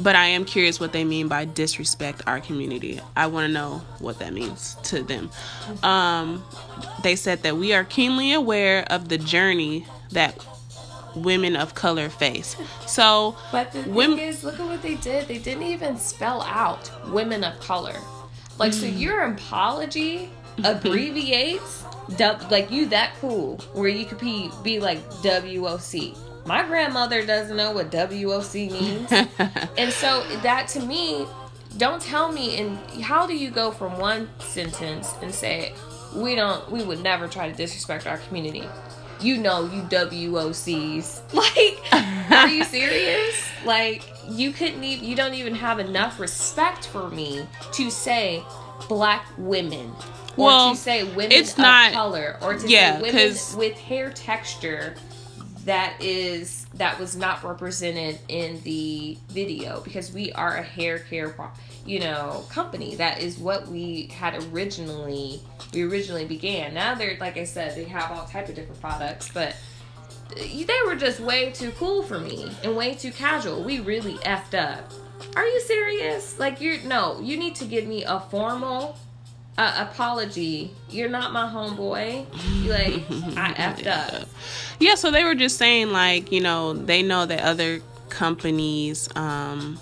But 0.00 0.14
I 0.14 0.26
am 0.26 0.44
curious 0.44 0.78
what 0.78 0.92
they 0.92 1.04
mean 1.04 1.26
by 1.26 1.44
disrespect 1.44 2.22
our 2.26 2.38
community. 2.40 3.00
I 3.16 3.26
want 3.26 3.46
to 3.48 3.52
know 3.52 3.82
what 3.98 4.20
that 4.20 4.32
means 4.32 4.76
to 4.84 5.02
them. 5.02 5.30
Um, 5.82 6.44
they 7.02 7.16
said 7.16 7.42
that 7.42 7.56
we 7.56 7.72
are 7.72 7.82
keenly 7.84 8.32
aware 8.32 8.84
of 8.92 9.08
the 9.08 9.18
journey 9.18 9.86
that 10.12 10.38
women 11.16 11.56
of 11.56 11.74
color 11.74 12.08
face. 12.10 12.54
So, 12.86 13.36
but 13.50 13.72
the 13.72 13.82
Women- 13.90 14.20
is 14.20 14.44
look 14.44 14.60
at 14.60 14.66
what 14.66 14.82
they 14.82 14.94
did 14.94 15.26
they 15.26 15.38
didn't 15.38 15.64
even 15.64 15.96
spell 15.96 16.42
out 16.42 16.90
women 17.10 17.42
of 17.42 17.58
color 17.58 17.96
like 18.58 18.72
so 18.72 18.86
Mm. 18.86 19.00
your 19.00 19.22
apology 19.22 20.30
abbreviates 20.64 21.82
like 22.50 22.70
you 22.70 22.86
that 22.86 23.14
cool 23.20 23.58
where 23.74 23.88
you 23.88 24.04
could 24.04 24.18
be 24.18 24.50
be 24.62 24.80
like 24.80 24.98
WOC 25.22 26.16
my 26.48 26.64
grandmother 26.64 27.26
doesn't 27.26 27.56
know 27.56 27.72
what 27.72 27.90
WOC 27.90 28.72
means 28.72 29.12
And 29.76 29.92
so 29.92 30.24
that 30.42 30.66
to 30.68 30.80
me, 30.80 31.26
don't 31.76 32.00
tell 32.00 32.32
me 32.32 32.56
and 32.56 32.78
how 33.02 33.26
do 33.26 33.36
you 33.36 33.50
go 33.50 33.70
from 33.70 33.98
one 33.98 34.30
sentence 34.38 35.14
and 35.20 35.32
say 35.32 35.74
we 36.16 36.34
don't 36.34 36.70
we 36.70 36.82
would 36.82 37.02
never 37.02 37.28
try 37.28 37.50
to 37.50 37.54
disrespect 37.54 38.06
our 38.06 38.16
community. 38.18 38.64
You 39.20 39.36
know 39.36 39.66
you 39.66 39.82
WOCs. 39.82 41.20
Like 41.34 42.32
are 42.32 42.48
you 42.48 42.64
serious? 42.64 43.44
Like 43.64 44.04
you 44.30 44.52
couldn't 44.52 44.82
even 44.82 45.04
you 45.04 45.16
don't 45.16 45.34
even 45.34 45.54
have 45.54 45.80
enough 45.80 46.18
respect 46.18 46.86
for 46.86 47.10
me 47.10 47.46
to 47.72 47.90
say 47.90 48.42
black 48.88 49.26
women. 49.38 49.92
Or 50.36 50.44
Well, 50.46 50.70
to 50.70 50.76
say 50.76 51.04
women 51.04 51.32
it's 51.32 51.52
of 51.52 51.58
not- 51.58 51.92
color 51.92 52.38
or 52.42 52.54
to 52.56 52.68
yeah, 52.68 52.96
say 52.96 53.02
women 53.02 53.36
with 53.56 53.76
hair 53.78 54.10
texture 54.10 54.94
that 55.64 56.00
is 56.00 56.64
that 56.74 56.98
was 56.98 57.16
not 57.16 57.42
represented 57.44 58.18
in 58.28 58.60
the 58.62 59.18
video 59.28 59.80
because 59.82 60.12
we 60.12 60.32
are 60.32 60.56
a 60.56 60.62
hair 60.62 61.00
care 61.00 61.34
you 61.84 62.00
know 62.00 62.44
company. 62.50 62.94
That 62.94 63.20
is 63.20 63.36
what 63.38 63.66
we 63.68 64.06
had 64.14 64.42
originally 64.52 65.40
we 65.74 65.82
originally 65.82 66.24
began. 66.24 66.72
Now 66.72 66.94
they're 66.94 67.16
like 67.20 67.36
i 67.36 67.44
said 67.44 67.76
they 67.76 67.84
have 67.84 68.10
all 68.12 68.26
type 68.26 68.48
of 68.48 68.54
different 68.54 68.80
products 68.80 69.30
but 69.34 69.56
uh, 70.30 70.34
they 70.40 70.78
were 70.86 70.94
just 70.94 71.20
way 71.20 71.50
too 71.50 71.72
cool 71.72 72.02
for 72.02 72.18
me 72.18 72.50
and 72.62 72.76
way 72.76 72.94
too 72.94 73.10
casual. 73.10 73.62
We 73.64 73.80
really 73.80 74.14
effed 74.18 74.54
up 74.58 74.90
are 75.36 75.46
you 75.46 75.60
serious? 75.60 76.38
Like 76.38 76.60
you're 76.60 76.80
no 76.82 77.20
you 77.20 77.36
need 77.36 77.54
to 77.56 77.64
give 77.64 77.86
me 77.86 78.04
a 78.04 78.20
formal 78.20 78.96
uh, 79.58 79.86
apology. 79.90 80.70
You're 80.88 81.08
not 81.08 81.32
my 81.32 81.48
homeboy. 81.48 82.26
You 82.62 82.70
like 82.70 83.36
i 83.36 83.52
effed 83.58 83.86
up. 83.86 84.28
Yeah, 84.78 84.94
so 84.94 85.10
they 85.10 85.24
were 85.24 85.34
just 85.34 85.58
saying 85.58 85.90
like, 85.90 86.30
you 86.30 86.40
know, 86.40 86.72
they 86.72 87.02
know 87.02 87.26
that 87.26 87.40
other 87.40 87.80
companies 88.08 89.08
um 89.16 89.78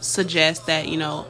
suggest 0.00 0.66
that, 0.66 0.88
you 0.88 0.96
know, 0.96 1.26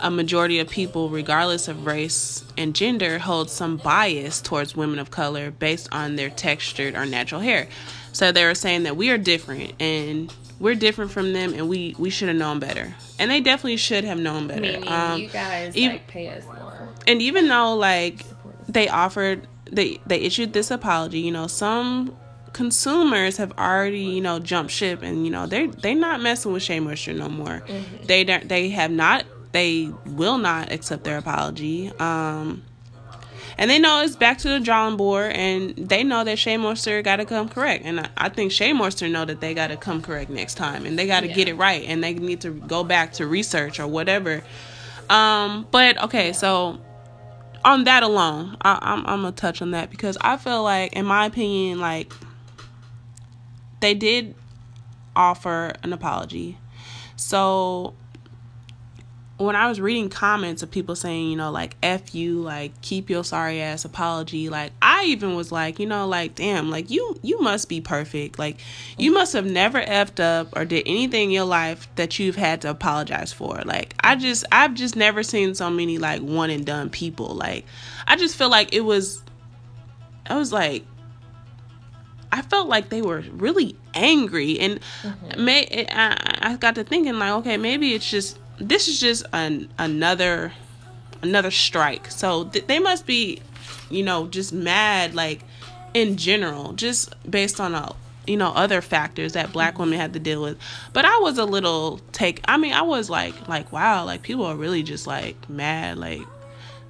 a 0.00 0.10
majority 0.10 0.58
of 0.58 0.68
people 0.68 1.08
regardless 1.08 1.68
of 1.68 1.86
race 1.86 2.44
and 2.58 2.74
gender 2.74 3.18
hold 3.18 3.48
some 3.48 3.76
bias 3.78 4.42
towards 4.42 4.76
women 4.76 4.98
of 4.98 5.10
color 5.10 5.50
based 5.50 5.88
on 5.92 6.16
their 6.16 6.28
textured 6.30 6.94
or 6.94 7.06
natural 7.06 7.40
hair. 7.40 7.68
So 8.12 8.32
they 8.32 8.44
were 8.44 8.54
saying 8.54 8.82
that 8.84 8.96
we 8.96 9.10
are 9.10 9.18
different 9.18 9.80
and 9.80 10.32
we're 10.58 10.74
different 10.74 11.10
from 11.10 11.32
them 11.32 11.52
and 11.54 11.68
we 11.68 11.94
we 11.98 12.10
should 12.10 12.28
have 12.28 12.36
known 12.36 12.58
better. 12.58 12.94
And 13.18 13.30
they 13.30 13.40
definitely 13.40 13.76
should 13.76 14.04
have 14.04 14.18
known 14.18 14.46
better. 14.48 14.60
Meaning 14.60 14.88
Um, 14.88 15.20
you 15.20 15.28
guys 15.28 15.76
like 15.76 16.06
pay 16.06 16.28
us 16.28 16.44
more. 16.44 16.88
and 17.06 17.20
even 17.22 17.48
though 17.48 17.74
like 17.74 18.24
they 18.68 18.88
offered 18.88 19.46
they 19.70 19.98
they 20.06 20.18
issued 20.20 20.52
this 20.52 20.70
apology 20.70 21.18
you 21.20 21.30
know 21.32 21.46
some 21.46 22.16
consumers 22.52 23.36
have 23.36 23.52
already 23.58 24.00
you 24.00 24.20
know 24.20 24.38
jumped 24.38 24.72
ship 24.72 25.02
and 25.02 25.24
you 25.26 25.30
know 25.30 25.46
they're 25.46 25.66
they 25.66 25.94
not 25.94 26.20
messing 26.22 26.52
with 26.52 26.62
Shea 26.62 26.80
Moisture 26.80 27.12
no 27.12 27.28
more 27.28 27.62
they 28.04 28.24
don't 28.24 28.48
they 28.48 28.70
have 28.70 28.90
not 28.90 29.24
they 29.52 29.90
will 30.06 30.38
not 30.38 30.72
accept 30.72 31.04
their 31.04 31.18
apology 31.18 31.90
um 31.98 32.62
and 33.58 33.70
they 33.70 33.78
know 33.78 34.02
it's 34.02 34.16
back 34.16 34.38
to 34.38 34.48
the 34.48 34.60
drawing 34.60 34.96
board 34.96 35.32
and 35.32 35.74
they 35.76 36.04
know 36.04 36.24
that 36.24 36.38
Shea 36.38 36.56
Moisture 36.56 37.02
got 37.02 37.16
to 37.16 37.24
come 37.24 37.48
correct 37.48 37.84
and 37.84 38.00
I, 38.00 38.08
I 38.16 38.28
think 38.28 38.52
Shea 38.52 38.72
Moisture 38.72 39.08
know 39.08 39.24
that 39.24 39.40
they 39.40 39.54
got 39.54 39.68
to 39.68 39.76
come 39.76 40.02
correct 40.02 40.30
next 40.30 40.54
time 40.54 40.84
and 40.86 40.98
they 40.98 41.06
got 41.06 41.20
to 41.20 41.28
Yeah. 41.28 41.34
get 41.34 41.48
it 41.48 41.54
right 41.54 41.84
and 41.86 42.02
they 42.04 42.14
need 42.14 42.40
to 42.42 42.50
go 42.50 42.84
back 42.84 43.14
to 43.14 43.26
research 43.26 43.80
or 43.80 43.86
whatever 43.86 44.42
um 45.08 45.66
but 45.70 46.02
okay 46.04 46.32
so 46.32 46.78
on 47.64 47.82
that 47.84 48.04
alone, 48.04 48.56
I, 48.62 48.78
I'm 48.80 49.00
I'm 49.06 49.22
gonna 49.22 49.32
touch 49.32 49.60
on 49.60 49.72
that 49.72 49.90
because 49.90 50.16
I 50.20 50.36
feel 50.36 50.62
like, 50.62 50.92
in 50.92 51.04
my 51.04 51.26
opinion, 51.26 51.80
like 51.80 52.12
they 53.80 53.92
did 53.92 54.36
offer 55.16 55.72
an 55.82 55.92
apology. 55.92 56.58
So 57.16 57.94
when 59.38 59.54
I 59.54 59.68
was 59.68 59.80
reading 59.80 60.08
comments 60.08 60.62
of 60.62 60.70
people 60.70 60.96
saying, 60.96 61.30
you 61.30 61.36
know, 61.36 61.50
like 61.50 61.76
F 61.82 62.14
you, 62.14 62.40
like 62.40 62.80
keep 62.80 63.10
your 63.10 63.22
sorry 63.22 63.60
ass 63.60 63.84
apology, 63.84 64.48
like 64.48 64.72
I 64.80 65.04
even 65.04 65.34
was 65.34 65.52
like, 65.52 65.78
you 65.78 65.86
know, 65.86 66.06
like 66.06 66.34
damn, 66.34 66.70
like 66.70 66.90
you 66.90 67.18
you 67.22 67.40
must 67.40 67.68
be 67.68 67.80
perfect. 67.82 68.38
Like 68.38 68.56
you 68.96 69.12
must 69.12 69.34
have 69.34 69.44
never 69.44 69.80
effed 69.80 70.20
up 70.20 70.56
or 70.56 70.64
did 70.64 70.84
anything 70.86 71.24
in 71.24 71.30
your 71.32 71.44
life 71.44 71.86
that 71.96 72.18
you've 72.18 72.36
had 72.36 72.62
to 72.62 72.70
apologize 72.70 73.32
for. 73.32 73.60
Like 73.64 73.94
I 74.00 74.16
just 74.16 74.46
I've 74.50 74.72
just 74.72 74.96
never 74.96 75.22
seen 75.22 75.54
so 75.54 75.68
many 75.68 75.98
like 75.98 76.22
one 76.22 76.48
and 76.48 76.64
done 76.64 76.88
people. 76.88 77.34
Like 77.34 77.66
I 78.06 78.16
just 78.16 78.36
feel 78.36 78.48
like 78.48 78.72
it 78.72 78.82
was 78.82 79.22
I 80.24 80.36
was 80.36 80.50
like 80.50 80.84
I 82.32 82.42
felt 82.42 82.68
like 82.68 82.88
they 82.88 83.02
were 83.02 83.20
really 83.32 83.76
angry, 83.94 84.58
and 84.58 84.80
mm-hmm. 85.02 85.44
may 85.44 85.86
I, 85.90 86.38
I 86.42 86.56
got 86.56 86.74
to 86.74 86.84
thinking 86.84 87.18
like, 87.18 87.32
okay, 87.32 87.56
maybe 87.56 87.94
it's 87.94 88.10
just 88.10 88.38
this 88.58 88.88
is 88.88 89.00
just 89.00 89.24
an 89.32 89.68
another 89.78 90.52
another 91.22 91.50
strike. 91.50 92.10
So 92.10 92.44
th- 92.44 92.66
they 92.66 92.78
must 92.78 93.06
be, 93.06 93.40
you 93.90 94.02
know, 94.02 94.26
just 94.26 94.52
mad 94.52 95.14
like 95.14 95.42
in 95.94 96.16
general, 96.16 96.72
just 96.72 97.14
based 97.30 97.60
on 97.60 97.74
a 97.74 97.94
you 98.26 98.36
know 98.36 98.48
other 98.50 98.80
factors 98.80 99.34
that 99.34 99.52
black 99.52 99.78
women 99.78 99.98
had 99.98 100.12
to 100.14 100.18
deal 100.18 100.42
with. 100.42 100.58
But 100.92 101.04
I 101.04 101.18
was 101.18 101.38
a 101.38 101.44
little 101.44 102.00
take. 102.12 102.40
I 102.46 102.56
mean, 102.56 102.72
I 102.72 102.82
was 102.82 103.10
like 103.10 103.48
like 103.48 103.72
wow, 103.72 104.04
like 104.04 104.22
people 104.22 104.44
are 104.44 104.56
really 104.56 104.82
just 104.82 105.06
like 105.06 105.48
mad, 105.48 105.98
like 105.98 106.22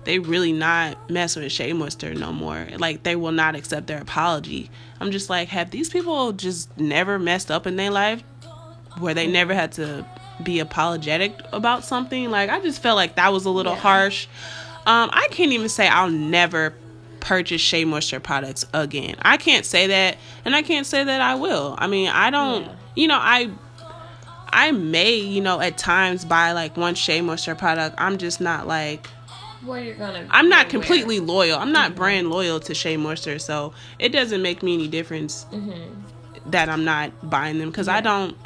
they 0.04 0.20
really 0.20 0.52
not 0.52 1.10
messing 1.10 1.42
with 1.42 1.50
Shea 1.52 1.72
Moisture 1.72 2.14
no 2.14 2.32
more. 2.32 2.68
Like 2.78 3.02
they 3.02 3.16
will 3.16 3.32
not 3.32 3.56
accept 3.56 3.88
their 3.88 4.00
apology. 4.00 4.70
I'm 5.00 5.10
just 5.10 5.28
like, 5.28 5.48
have 5.48 5.72
these 5.72 5.90
people 5.90 6.32
just 6.32 6.76
never 6.78 7.18
messed 7.18 7.50
up 7.50 7.66
in 7.66 7.74
their 7.74 7.90
life 7.90 8.22
where 8.98 9.14
they 9.14 9.26
never 9.26 9.52
had 9.52 9.72
to 9.72 10.06
be 10.42 10.58
apologetic 10.60 11.34
about 11.52 11.84
something? 11.84 12.30
Like 12.30 12.50
I 12.50 12.60
just 12.60 12.80
felt 12.82 12.96
like 12.96 13.16
that 13.16 13.32
was 13.32 13.44
a 13.44 13.50
little 13.50 13.72
Yeah. 13.74 13.78
harsh. 13.80 14.26
Um, 14.86 15.10
I 15.12 15.28
can't 15.30 15.52
even 15.52 15.68
say 15.68 15.88
I'll 15.88 16.10
never 16.10 16.74
purchase 17.20 17.60
Shea 17.60 17.84
Moisture 17.84 18.20
products 18.20 18.64
again. 18.72 19.16
I 19.22 19.36
can't 19.36 19.64
say 19.64 19.88
that, 19.88 20.16
and 20.44 20.54
I 20.54 20.62
can't 20.62 20.86
say 20.86 21.02
that 21.02 21.20
I 21.20 21.34
will. 21.34 21.74
I 21.78 21.86
mean, 21.88 22.08
I 22.08 22.30
don't. 22.30 22.64
Yeah. 22.64 22.72
You 22.94 23.08
know, 23.08 23.18
I 23.20 23.50
I 24.48 24.70
may, 24.70 25.16
you 25.16 25.40
know, 25.40 25.60
at 25.60 25.76
times 25.76 26.24
buy 26.24 26.52
like 26.52 26.76
one 26.76 26.94
Shea 26.94 27.20
Moisture 27.20 27.54
product. 27.56 27.96
I'm 27.98 28.16
just 28.16 28.40
not 28.40 28.66
like 28.68 29.06
What 29.64 29.82
you're 29.82 29.96
gonna? 29.96 30.26
I'm 30.30 30.48
not 30.48 30.66
wear. 30.66 30.70
completely 30.70 31.18
loyal. 31.18 31.58
I'm 31.58 31.72
not 31.72 31.96
brand 31.96 32.30
loyal 32.30 32.60
to 32.60 32.74
Shea 32.74 32.96
Moisture, 32.96 33.38
so 33.40 33.72
it 33.98 34.10
doesn't 34.10 34.40
make 34.40 34.62
me 34.62 34.74
any 34.74 34.86
difference 34.86 35.46
that 36.46 36.68
I'm 36.68 36.84
not 36.84 37.28
buying 37.28 37.58
them 37.58 37.70
because 37.70 37.88
I 37.88 38.00
don't 38.00 38.36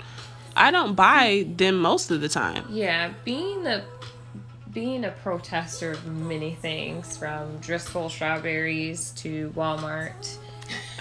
I 0.56 0.70
don't 0.70 0.94
buy 0.94 1.46
them 1.56 1.78
most 1.78 2.10
of 2.10 2.20
the 2.20 2.28
time. 2.28 2.64
Yeah, 2.70 3.12
being 3.24 3.66
a 3.66 3.84
being 4.72 5.04
a 5.04 5.10
protester 5.10 5.92
of 5.92 6.06
many 6.06 6.54
things, 6.54 7.16
from 7.16 7.58
Driscoll 7.58 8.08
strawberries 8.08 9.10
to 9.12 9.50
Walmart 9.56 10.36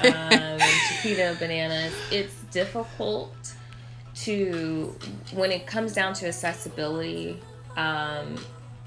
um, 0.01 0.09
to 0.59 0.65
Chiquita 0.87 1.35
bananas, 1.39 1.93
it's 2.11 2.33
difficult 2.51 3.33
to 4.15 4.95
when 5.33 5.51
it 5.51 5.65
comes 5.67 5.93
down 5.93 6.13
to 6.13 6.27
accessibility 6.27 7.39
um, 7.77 8.37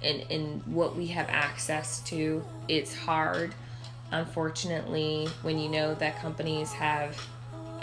and, 0.02 0.24
and 0.30 0.62
what 0.66 0.96
we 0.96 1.06
have 1.08 1.28
access 1.28 2.00
to, 2.00 2.44
it's 2.68 2.94
hard. 2.94 3.54
Unfortunately, 4.10 5.28
when 5.42 5.58
you 5.58 5.68
know 5.68 5.94
that 5.94 6.18
companies 6.18 6.72
have 6.72 7.16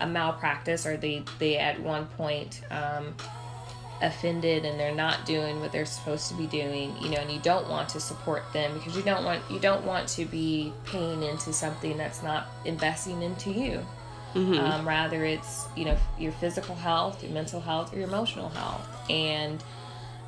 a 0.02 0.08
malpractice 0.08 0.86
or 0.86 0.98
they, 0.98 1.24
they 1.40 1.58
at 1.58 1.80
one 1.82 2.06
point 2.08 2.62
um, 2.72 3.14
offended 4.02 4.66
and 4.66 4.80
they're 4.80 4.96
not 4.96 5.26
doing 5.26 5.60
what 5.60 5.72
they're 5.72 5.86
supposed 5.86 6.30
to 6.30 6.34
be 6.36 6.48
doing 6.48 6.96
you 7.02 7.10
know 7.10 7.18
and 7.18 7.30
you 7.30 7.40
don't 7.40 7.68
want 7.70 7.90
to 7.90 8.00
support 8.00 8.44
them 8.54 8.74
because 8.76 8.96
you 8.96 9.04
don't 9.04 9.26
want 9.26 9.42
you 9.50 9.60
don't 9.60 9.86
want 9.86 10.08
to 10.08 10.26
be 10.26 10.72
paying 10.86 11.22
into 11.24 11.52
something 11.52 11.98
that's 11.98 12.24
not 12.24 12.48
investing 12.66 13.22
into 13.22 13.52
you. 13.52 13.86
Um, 14.60 14.88
rather 14.88 15.26
it's 15.26 15.66
you 15.76 15.86
know 15.86 15.98
your 16.20 16.32
physical 16.34 16.76
health 16.76 17.24
your 17.24 17.32
mental 17.34 17.60
health 17.60 17.94
or 17.94 17.98
your 17.98 18.08
emotional 18.08 18.50
health. 18.50 18.88
And 19.10 19.62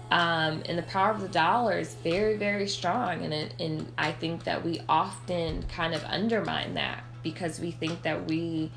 um, 0.10 0.64
and 0.66 0.78
the 0.78 0.84
power 0.84 1.12
of 1.12 1.22
the 1.22 1.30
dollar 1.30 1.78
is 1.78 1.94
very 2.04 2.36
very 2.36 2.68
strong. 2.68 3.24
And 3.24 3.34
it, 3.34 3.54
and 3.60 3.90
I 3.98 4.12
think 4.12 4.44
that 4.44 4.66
we 4.66 4.82
often 4.90 5.64
kind 5.64 5.94
of 5.94 6.04
undermine 6.04 6.74
that 6.74 7.04
because 7.24 7.60
we 7.60 7.72
think 7.72 8.02
that 8.02 8.26
we 8.26 8.72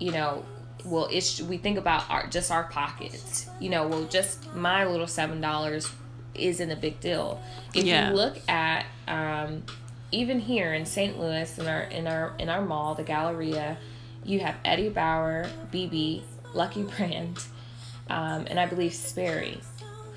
you 0.00 0.10
know 0.10 0.44
well 0.84 1.06
it's 1.12 1.40
we 1.42 1.56
think 1.58 1.78
about 1.78 2.08
our 2.10 2.26
just 2.26 2.50
our 2.50 2.64
pockets. 2.64 3.46
You 3.60 3.68
know 3.70 3.86
well 3.86 4.04
just 4.04 4.52
my 4.54 4.84
little 4.86 5.06
seven 5.06 5.40
dollars 5.40 5.90
isn't 6.34 6.70
a 6.70 6.76
big 6.76 6.98
deal. 7.00 7.40
If 7.74 7.84
Yeah. 7.84 8.08
you 8.10 8.16
look 8.16 8.38
at 8.48 8.86
um, 9.06 9.62
even 10.12 10.40
here 10.40 10.74
in 10.74 10.84
st 10.86 11.18
louis 11.20 11.56
in 11.58 11.66
our 11.68 11.82
in 11.82 12.06
our 12.08 12.34
in 12.38 12.48
our 12.48 12.62
mall 12.62 12.94
the 12.96 13.02
galleria 13.04 13.76
you 14.24 14.40
have 14.40 14.56
eddie 14.64 14.88
bauer 14.88 15.48
bebe 15.70 16.24
lucky 16.54 16.82
brand 16.82 17.38
um, 18.08 18.44
and 18.48 18.58
i 18.58 18.66
believe 18.66 18.92
sperry 18.92 19.60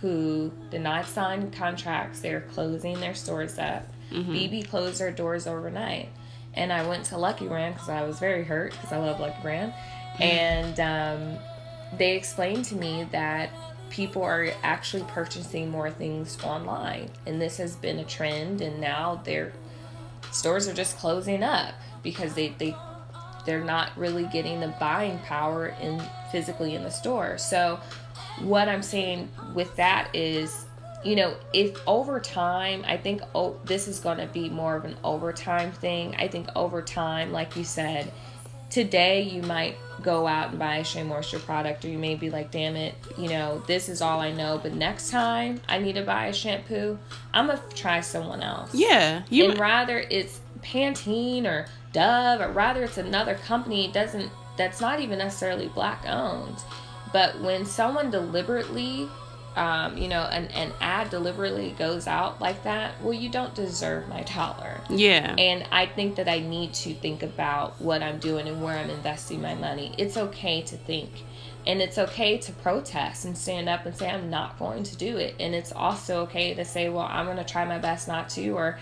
who 0.01 0.51
did 0.69 0.81
not 0.81 1.05
sign 1.05 1.49
contracts. 1.51 2.19
They're 2.19 2.41
closing 2.41 2.99
their 2.99 3.13
stores 3.13 3.57
up. 3.57 3.87
Bebe 4.11 4.61
closed 4.61 4.99
their 4.99 5.11
doors 5.11 5.47
overnight 5.47 6.09
and 6.55 6.71
I 6.71 6.87
went 6.87 7.05
to 7.05 7.17
Lucky 7.17 7.47
Brand 7.47 7.75
because 7.75 7.89
I 7.89 8.03
was 8.03 8.19
very 8.19 8.43
hurt 8.43 8.71
because 8.71 8.91
I 8.91 8.97
love 8.97 9.19
Lucky 9.19 9.41
Brand, 9.41 9.73
and 10.19 10.79
um, 10.79 11.39
they 11.97 12.15
explained 12.15 12.65
to 12.65 12.75
me 12.75 13.07
that 13.11 13.49
people 13.89 14.23
are 14.23 14.49
actually 14.63 15.03
purchasing 15.03 15.69
more 15.69 15.91
things 15.91 16.37
online, 16.43 17.09
and 17.25 17.41
this 17.41 17.57
has 17.57 17.75
been 17.75 17.99
a 17.99 18.05
trend, 18.05 18.61
and 18.61 18.79
now 18.79 19.21
their 19.23 19.53
stores 20.31 20.67
are 20.67 20.73
just 20.73 20.97
closing 20.97 21.43
up 21.43 21.73
because 22.01 22.33
they 22.33 22.49
they 22.57 22.75
they're 23.45 23.63
not 23.63 23.91
really 23.97 24.25
getting 24.25 24.59
the 24.59 24.73
buying 24.79 25.19
power 25.19 25.75
in 25.81 26.01
physically 26.31 26.75
in 26.75 26.83
the 26.83 26.89
store. 26.89 27.37
So 27.37 27.79
what 28.41 28.69
I'm 28.69 28.81
saying 28.81 29.29
with 29.53 29.75
that 29.75 30.09
is 30.13 30.65
you 31.03 31.15
know, 31.15 31.35
if 31.53 31.75
over 31.87 32.19
time, 32.19 32.83
I 32.87 32.97
think 32.97 33.21
oh, 33.35 33.59
this 33.65 33.87
is 33.87 33.99
going 33.99 34.17
to 34.17 34.27
be 34.27 34.49
more 34.49 34.75
of 34.75 34.85
an 34.85 34.95
overtime 35.03 35.71
thing. 35.71 36.15
I 36.17 36.27
think 36.27 36.47
over 36.55 36.81
time, 36.81 37.31
like 37.31 37.55
you 37.55 37.63
said, 37.63 38.11
today 38.69 39.21
you 39.21 39.41
might 39.43 39.77
go 40.01 40.25
out 40.27 40.49
and 40.49 40.59
buy 40.59 40.77
a 40.77 40.83
Shea 40.83 41.03
Moisture 41.03 41.39
product, 41.39 41.85
or 41.85 41.89
you 41.89 41.97
may 41.97 42.15
be 42.15 42.29
like, 42.29 42.51
damn 42.51 42.75
it, 42.75 42.95
you 43.17 43.29
know, 43.29 43.59
this 43.67 43.89
is 43.89 44.01
all 44.01 44.19
I 44.19 44.31
know. 44.31 44.59
But 44.61 44.73
next 44.73 45.09
time 45.09 45.61
I 45.67 45.77
need 45.77 45.93
to 45.95 46.03
buy 46.03 46.27
a 46.27 46.33
shampoo, 46.33 46.97
I'm 47.33 47.47
going 47.47 47.59
to 47.59 47.75
try 47.75 48.01
someone 48.01 48.41
else. 48.41 48.73
Yeah, 48.73 49.23
you. 49.29 49.51
and 49.51 49.59
rather 49.59 49.99
it's 50.09 50.39
Pantene 50.61 51.45
or 51.45 51.67
Dove, 51.91 52.41
or 52.41 52.51
rather 52.51 52.83
it's 52.83 52.97
another 52.97 53.35
company 53.35 53.91
doesn't 53.91 54.31
that's 54.57 54.81
not 54.81 54.99
even 54.99 55.19
necessarily 55.19 55.67
black 55.67 56.05
owned. 56.07 56.57
But 57.11 57.39
when 57.41 57.65
someone 57.65 58.09
deliberately, 58.09 59.07
um, 59.55 59.97
you 59.97 60.07
know, 60.07 60.21
an, 60.23 60.47
an 60.47 60.73
ad 60.81 61.09
deliberately 61.09 61.75
goes 61.77 62.07
out 62.07 62.41
like 62.41 62.63
that, 62.63 62.99
well, 63.01 63.13
you 63.13 63.29
don't 63.29 63.53
deserve 63.53 64.07
my 64.07 64.21
dollar. 64.23 64.81
yeah. 64.89 65.35
And 65.37 65.65
I 65.71 65.85
think 65.85 66.15
that 66.15 66.27
I 66.27 66.39
need 66.39 66.73
to 66.75 66.93
think 66.93 67.21
about 67.23 67.79
what 67.79 68.01
I'm 68.01 68.19
doing 68.19 68.47
and 68.47 68.63
where 68.63 68.77
I'm 68.77 68.89
investing 68.89 69.41
my 69.41 69.53
money. 69.53 69.93
It's 69.97 70.17
okay 70.17 70.61
to 70.63 70.77
think. 70.77 71.09
And 71.65 71.81
it's 71.81 71.97
okay 71.97 72.37
to 72.39 72.51
protest 72.51 73.23
and 73.25 73.37
stand 73.37 73.69
up 73.69 73.85
and 73.85 73.95
say, 73.95 74.09
I'm 74.09 74.29
not 74.29 74.59
going 74.59 74.83
to 74.83 74.97
do 74.97 75.17
it. 75.17 75.35
And 75.39 75.55
it's 75.55 75.71
also 75.71 76.23
okay 76.23 76.53
to 76.55 76.65
say, 76.65 76.89
well, 76.89 77.07
I'm 77.09 77.25
going 77.25 77.37
to 77.37 77.45
try 77.45 77.63
my 77.63 77.77
best 77.77 78.07
not 78.07 78.27
to. 78.31 78.49
Or, 78.49 78.79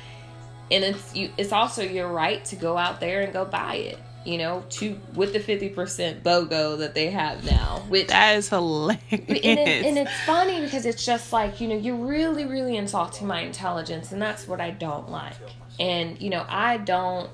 and 0.71 0.83
it's 0.83 1.15
you, 1.15 1.29
it's 1.37 1.51
also 1.51 1.83
your 1.83 2.07
right 2.07 2.43
to 2.45 2.55
go 2.55 2.77
out 2.77 2.99
there 2.99 3.21
and 3.21 3.31
go 3.33 3.45
buy 3.45 3.75
it, 3.75 3.99
you 4.25 4.37
know, 4.37 4.63
to 4.69 4.99
with 5.15 5.33
the 5.33 5.39
50% 5.39 6.21
BOGO 6.21 6.77
that 6.79 6.93
they 6.93 7.09
have 7.09 7.43
now, 7.43 7.83
which 7.89 8.07
that 8.07 8.37
is 8.37 8.49
hilarious. 8.49 9.01
and, 9.11 9.29
it, 9.29 9.85
and 9.85 9.97
it's 9.97 10.21
funny 10.25 10.61
because 10.61 10.85
it's 10.85 11.03
just 11.03 11.33
like 11.33 11.59
you 11.59 11.67
know 11.67 11.75
you're 11.75 11.95
really 11.95 12.45
really 12.45 12.77
insulting 12.77 13.27
my 13.27 13.41
intelligence 13.41 14.11
and 14.11 14.21
that's 14.21 14.47
what 14.47 14.61
i 14.61 14.69
don't 14.69 15.09
like. 15.09 15.33
And 15.79 16.21
you 16.21 16.29
know 16.29 16.45
i 16.47 16.77
don't 16.77 17.29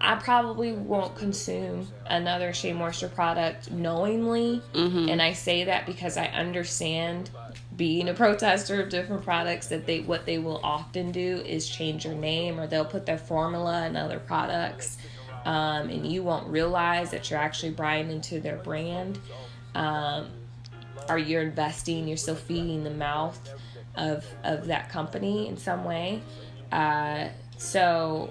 i 0.00 0.14
probably 0.14 0.72
won't 0.72 1.14
consume 1.16 1.88
another 2.06 2.52
shea 2.52 2.72
moisture 2.72 3.08
product 3.08 3.70
knowingly. 3.70 4.62
Mm-hmm. 4.72 5.08
And 5.10 5.20
i 5.20 5.32
say 5.32 5.64
that 5.64 5.84
because 5.86 6.16
i 6.16 6.26
understand 6.26 7.30
being 7.76 8.10
a 8.10 8.14
protester 8.14 8.82
of 8.82 8.90
different 8.90 9.24
products 9.24 9.68
that 9.68 9.86
they 9.86 10.00
what 10.00 10.26
they 10.26 10.38
will 10.38 10.60
often 10.62 11.12
do 11.12 11.38
is 11.46 11.68
change 11.68 12.04
your 12.04 12.14
name 12.14 12.60
or 12.60 12.66
they'll 12.66 12.84
put 12.84 13.06
their 13.06 13.16
formula 13.16 13.86
in 13.86 13.96
other 13.96 14.18
products 14.18 14.98
um, 15.44 15.88
and 15.88 16.10
you 16.10 16.22
won't 16.22 16.46
realize 16.48 17.10
that 17.10 17.30
you're 17.30 17.40
actually 17.40 17.72
buying 17.72 18.10
into 18.10 18.40
their 18.40 18.56
brand 18.56 19.18
um, 19.74 20.28
or 21.08 21.18
you're 21.18 21.42
investing, 21.42 22.06
you're 22.06 22.16
still 22.16 22.34
feeding 22.34 22.84
the 22.84 22.90
mouth 22.90 23.38
of 23.96 24.24
of 24.44 24.66
that 24.66 24.88
company 24.88 25.48
in 25.48 25.56
some 25.56 25.84
way. 25.84 26.22
Uh, 26.70 27.28
so 27.56 28.30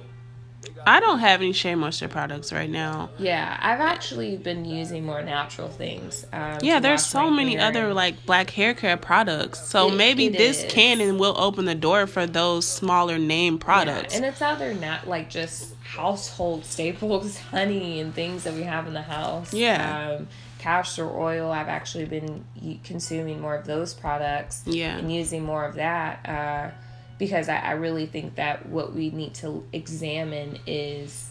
I 0.85 0.99
don't 0.99 1.19
have 1.19 1.41
any 1.41 1.53
Shea 1.53 1.75
Moisture 1.75 2.07
products 2.07 2.51
right 2.51 2.69
now. 2.69 3.09
yeah, 3.19 3.57
I've 3.61 3.79
actually 3.79 4.37
been 4.37 4.65
using 4.65 5.05
more 5.05 5.21
natural 5.21 5.67
things. 5.69 6.25
Um, 6.33 6.57
Yeah, 6.61 6.79
there's 6.79 7.05
so 7.05 7.29
many 7.29 7.55
hair 7.55 7.67
other 7.67 7.93
like 7.93 8.25
black 8.25 8.49
hair 8.51 8.73
care 8.73 8.97
products. 8.97 9.59
So 9.67 9.89
It- 9.89 9.95
maybe 9.95 10.25
it 10.27 10.37
this 10.37 10.63
is. 10.63 10.71
can 10.71 10.99
and 11.01 11.19
will 11.19 11.35
open 11.37 11.65
the 11.65 11.75
door 11.75 12.07
for 12.07 12.25
those 12.25 12.67
smaller 12.67 13.17
name 13.17 13.57
products. 13.59 14.13
Yeah, 14.13 14.17
and 14.17 14.25
it's 14.25 14.41
other 14.41 14.73
not 14.73 15.07
like 15.07 15.29
just 15.29 15.73
household 15.83 16.65
staples, 16.65 17.37
honey 17.51 17.99
and 17.99 18.13
things 18.13 18.43
that 18.43 18.53
we 18.53 18.63
have 18.63 18.87
in 18.87 18.93
the 18.93 19.01
house. 19.01 19.53
Yeah. 19.53 20.15
Um, 20.17 20.27
castor 20.59 21.09
oil. 21.09 21.51
I've 21.51 21.69
actually 21.69 22.05
been 22.05 22.43
consuming 22.83 23.39
more 23.39 23.55
of 23.55 23.65
those 23.65 23.93
products. 23.93 24.61
Yeah. 24.65 24.97
And 24.97 25.11
using 25.13 25.43
more 25.43 25.63
of 25.65 25.75
that 25.75 26.27
uh, 26.27 26.71
because 27.19 27.49
I, 27.49 27.57
I 27.57 27.71
really 27.73 28.07
think 28.07 28.35
that 28.35 28.67
what 28.67 28.95
we 28.95 29.11
need 29.11 29.35
to 29.35 29.63
examine 29.71 30.57
is, 30.65 31.29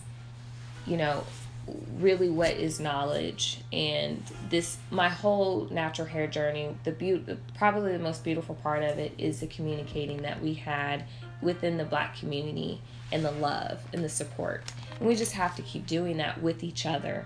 you 0.87 0.97
know, 0.97 1.25
really 1.99 2.29
what 2.29 2.53
is 2.53 2.79
knowledge. 2.79 3.61
And 3.73 4.23
this 4.51 4.77
my 4.91 5.09
whole 5.09 5.67
natural 5.71 6.07
hair 6.07 6.29
journey 6.29 6.77
the 6.85 6.93
beauty 6.93 7.37
probably 7.57 7.93
the 7.93 7.99
most 7.99 8.23
beautiful 8.23 8.55
part 8.55 8.85
of 8.85 8.99
it 8.99 9.13
is 9.19 9.41
the 9.41 9.47
communicating 9.49 10.23
that 10.23 10.41
we 10.41 10.55
had 10.55 11.05
within 11.43 11.77
the 11.77 11.85
black 11.85 12.17
community 12.17 12.81
and 13.11 13.25
the 13.25 13.33
love 13.33 13.81
and 13.93 14.05
the 14.05 14.09
support. 14.09 14.63
And 14.99 15.09
we 15.09 15.17
just 15.17 15.33
have 15.33 15.57
to 15.57 15.63
keep 15.63 15.87
doing 15.87 16.19
that 16.19 16.43
with 16.43 16.63
each 16.63 16.87
other 16.87 17.25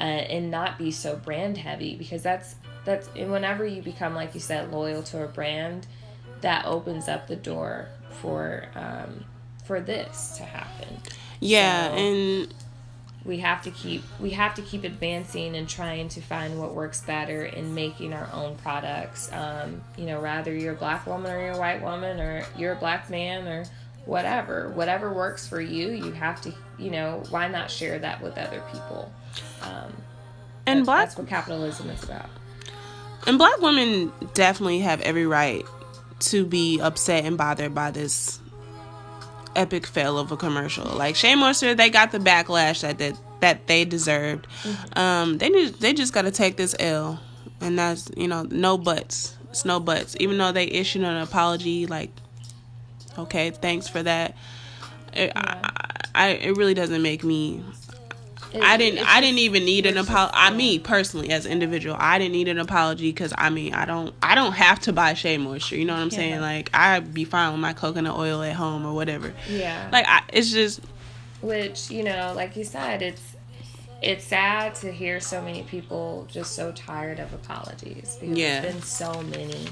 uh, 0.00 0.04
and 0.04 0.50
not 0.50 0.78
be 0.78 0.90
so 0.90 1.16
brand 1.16 1.58
heavy 1.58 1.96
because 1.96 2.22
that's 2.22 2.56
that's 2.84 3.08
and 3.14 3.30
whenever 3.30 3.66
you 3.66 3.82
become 3.82 4.14
like 4.14 4.34
you 4.34 4.40
said 4.40 4.72
loyal 4.72 5.02
to 5.02 5.22
a 5.22 5.28
brand 5.28 5.86
that 6.42 6.64
opens 6.66 7.08
up 7.08 7.26
the 7.26 7.36
door 7.36 7.86
for 8.20 8.64
um, 8.74 9.24
for 9.64 9.80
this 9.80 10.34
to 10.38 10.42
happen. 10.44 11.00
Yeah, 11.40 11.88
So- 11.90 11.94
and 11.96 12.54
we 13.24 13.38
have 13.38 13.62
to 13.62 13.70
keep 13.70 14.02
we 14.18 14.30
have 14.30 14.54
to 14.54 14.62
keep 14.62 14.82
advancing 14.84 15.54
and 15.54 15.68
trying 15.68 16.08
to 16.08 16.20
find 16.22 16.58
what 16.58 16.74
works 16.74 17.02
better 17.02 17.44
in 17.44 17.74
making 17.74 18.12
our 18.14 18.28
own 18.32 18.56
products. 18.56 19.30
Um, 19.32 19.82
you 19.96 20.06
know 20.06 20.20
rather 20.20 20.54
you're 20.54 20.72
a 20.72 20.76
black 20.76 21.06
woman 21.06 21.30
or 21.30 21.38
you're 21.40 21.54
a 21.54 21.58
white 21.58 21.82
woman 21.82 22.18
or 22.18 22.44
you're 22.56 22.72
a 22.72 22.76
black 22.76 23.10
man 23.10 23.46
or 23.46 23.64
whatever 24.06 24.70
whatever 24.70 25.12
works 25.12 25.46
for 25.46 25.60
you 25.60 25.90
you 25.90 26.10
have 26.12 26.40
to 26.40 26.50
you 26.78 26.90
know 26.90 27.22
why 27.28 27.46
not 27.46 27.70
share 27.70 27.98
that 27.98 28.22
with 28.22 28.38
other 28.38 28.62
people? 28.72 29.12
Um, 29.62 29.92
and 30.66 30.78
that's, 30.80 30.86
black 30.86 30.98
that's 31.08 31.18
what 31.18 31.28
capitalism 31.28 31.90
is 31.90 32.02
about. 32.02 32.30
and 33.26 33.36
black 33.36 33.60
women 33.60 34.12
definitely 34.32 34.80
have 34.80 35.02
every 35.02 35.26
right 35.26 35.66
to 36.20 36.44
be 36.44 36.80
upset 36.80 37.24
and 37.24 37.36
bothered 37.36 37.74
by 37.74 37.90
this 37.90 38.40
epic 39.56 39.86
fail 39.86 40.18
of 40.18 40.32
a 40.32 40.36
commercial. 40.36 40.84
Like 40.84 41.16
Shea 41.16 41.34
Moisture, 41.34 41.74
they 41.74 41.90
got 41.90 42.12
the 42.12 42.18
backlash 42.18 42.82
that 42.82 42.98
that, 42.98 43.18
that 43.40 43.66
they 43.66 43.84
deserved. 43.84 44.46
Um, 44.96 45.38
they 45.38 45.48
need, 45.48 45.74
they 45.74 45.92
just 45.92 46.12
got 46.12 46.22
to 46.22 46.30
take 46.30 46.56
this 46.56 46.74
L, 46.78 47.20
and 47.60 47.78
that's 47.78 48.10
you 48.16 48.28
know 48.28 48.42
no 48.50 48.78
buts. 48.78 49.36
It's 49.50 49.64
no 49.64 49.80
buts. 49.80 50.16
Even 50.20 50.38
though 50.38 50.52
they 50.52 50.66
issued 50.66 51.02
an 51.02 51.16
apology, 51.16 51.86
like 51.86 52.10
okay, 53.18 53.50
thanks 53.50 53.88
for 53.88 54.02
that. 54.02 54.36
It, 55.12 55.32
I, 55.34 55.70
I, 56.14 56.28
it 56.30 56.56
really 56.56 56.74
doesn't 56.74 57.02
make 57.02 57.24
me. 57.24 57.62
It- 58.52 58.62
I 58.62 58.76
didn't. 58.76 59.06
I 59.06 59.20
didn't 59.20 59.38
even 59.38 59.64
need 59.64 59.86
an 59.86 59.96
apology. 59.96 60.32
I 60.34 60.50
yeah. 60.50 60.56
me 60.56 60.78
personally, 60.78 61.30
as 61.30 61.46
an 61.46 61.52
individual, 61.52 61.96
I 61.98 62.18
didn't 62.18 62.32
need 62.32 62.48
an 62.48 62.58
apology 62.58 63.10
because 63.10 63.32
I 63.38 63.50
mean, 63.50 63.74
I 63.74 63.84
don't. 63.84 64.14
I 64.22 64.34
don't 64.34 64.52
have 64.52 64.80
to 64.80 64.92
buy 64.92 65.14
shea 65.14 65.38
moisture. 65.38 65.76
You 65.76 65.84
know 65.84 65.94
what 65.94 66.00
I'm 66.02 66.10
saying? 66.10 66.40
Like, 66.40 66.70
I'd 66.74 67.14
be 67.14 67.24
fine 67.24 67.52
with 67.52 67.60
my 67.60 67.72
coconut 67.72 68.16
oil 68.16 68.42
at 68.42 68.54
home 68.56 68.84
or 68.84 68.92
whatever. 68.94 69.32
Yeah. 69.48 69.88
Like, 69.92 70.06
I, 70.08 70.22
it's 70.32 70.50
just 70.50 70.80
which 71.42 71.90
you 71.90 72.02
know 72.04 72.32
like 72.36 72.54
you 72.56 72.64
said 72.64 73.00
it's 73.00 73.34
it's 74.02 74.24
sad 74.24 74.74
to 74.74 74.90
hear 74.90 75.20
so 75.20 75.42
many 75.42 75.62
people 75.64 76.26
just 76.30 76.54
so 76.54 76.72
tired 76.72 77.18
of 77.18 77.32
apologies 77.34 78.16
because 78.20 78.36
Yeah. 78.38 78.60
there's 78.60 78.74
been 78.74 78.82
so 78.82 79.22
many 79.22 79.66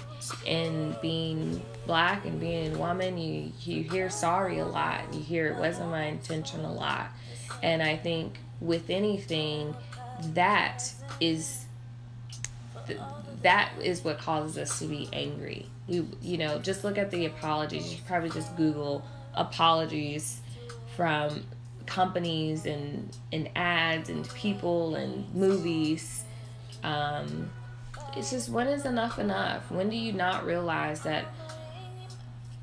and 0.47 0.99
being 1.01 1.63
black 1.87 2.25
and 2.27 2.39
being 2.41 2.75
a 2.75 2.79
woman 2.79 3.19
you 3.19 3.53
you 3.61 3.83
hear 3.83 4.09
sorry 4.11 4.59
a 4.59 4.67
lot 4.67 5.03
you 5.13 5.21
hear 5.21 5.47
it 5.49 5.57
wasn't 5.59 5.91
my 5.91 6.05
intention 6.05 6.65
a 6.65 6.73
lot 6.73 7.09
and 7.63 7.83
i 7.83 7.97
think 7.97 8.39
with 8.61 8.91
anything 8.91 9.75
that 10.35 10.93
is 11.21 11.65
th- 12.87 12.99
that 13.43 13.71
is 13.83 14.03
what 14.03 14.19
causes 14.19 14.59
us 14.59 14.79
to 14.81 14.87
be 14.87 15.09
angry. 15.13 15.67
You 15.87 16.09
you 16.21 16.39
know 16.39 16.59
just 16.59 16.85
look 16.85 16.99
at 16.99 17.11
the 17.11 17.27
apologies. 17.27 17.93
You 17.93 18.01
probably 18.07 18.31
just 18.31 18.57
google 18.57 19.05
apologies 19.35 20.41
from 20.97 21.45
companies 21.87 22.67
and 22.67 23.17
and 23.33 23.49
ads 23.57 24.09
and 24.09 24.29
people 24.35 24.97
and 24.97 25.33
movies. 25.35 26.25
Um 26.83 27.51
it's 28.17 28.31
just 28.31 28.49
when 28.49 28.67
is 28.67 28.85
enough 28.85 29.19
enough? 29.19 29.71
When 29.71 29.89
do 29.89 29.97
you 29.97 30.13
not 30.13 30.45
realize 30.45 31.03
that 31.03 31.27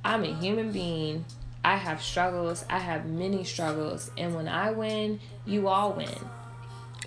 i'm 0.06 0.24
a 0.24 0.34
human 0.36 0.72
being 0.72 1.26
i 1.66 1.76
have 1.78 2.02
struggles. 2.02 2.64
I 2.70 2.80
have 2.80 3.06
many 3.06 3.44
struggles. 3.44 4.12
And 4.18 4.36
when 4.36 4.48
i 4.48 4.72
win 4.72 5.20
you 5.46 5.68
all 5.68 5.94
win. 5.94 6.10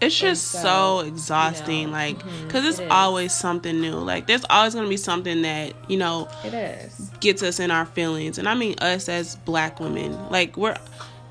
It's 0.01 0.17
just 0.17 0.47
so, 0.47 0.61
so, 0.61 1.01
exhausting. 1.01 1.81
you 1.81 1.87
know, 1.87 1.93
like, 1.93 2.19
mm-hmm. 2.19 2.47
because 2.47 2.65
it's 2.65 2.79
it 2.79 2.89
always 2.91 3.35
something 3.35 3.81
new. 3.81 3.97
Like, 3.97 4.29
there's 4.29 4.45
always 4.49 4.75
gonna 4.75 4.89
be 4.89 4.97
something 4.97 5.43
that 5.43 5.75
you 5.91 5.99
know 5.99 6.29
it 6.45 6.55
is. 6.55 7.11
gets 7.21 7.43
us 7.43 7.59
in 7.59 7.73
our 7.73 7.85
feelings, 7.85 8.39
and 8.39 8.49
I 8.49 8.55
mean 8.55 8.77
us 8.79 9.09
as 9.09 9.35
black 9.37 9.81
women. 9.81 10.13
Like, 10.31 10.57
we're 10.57 10.77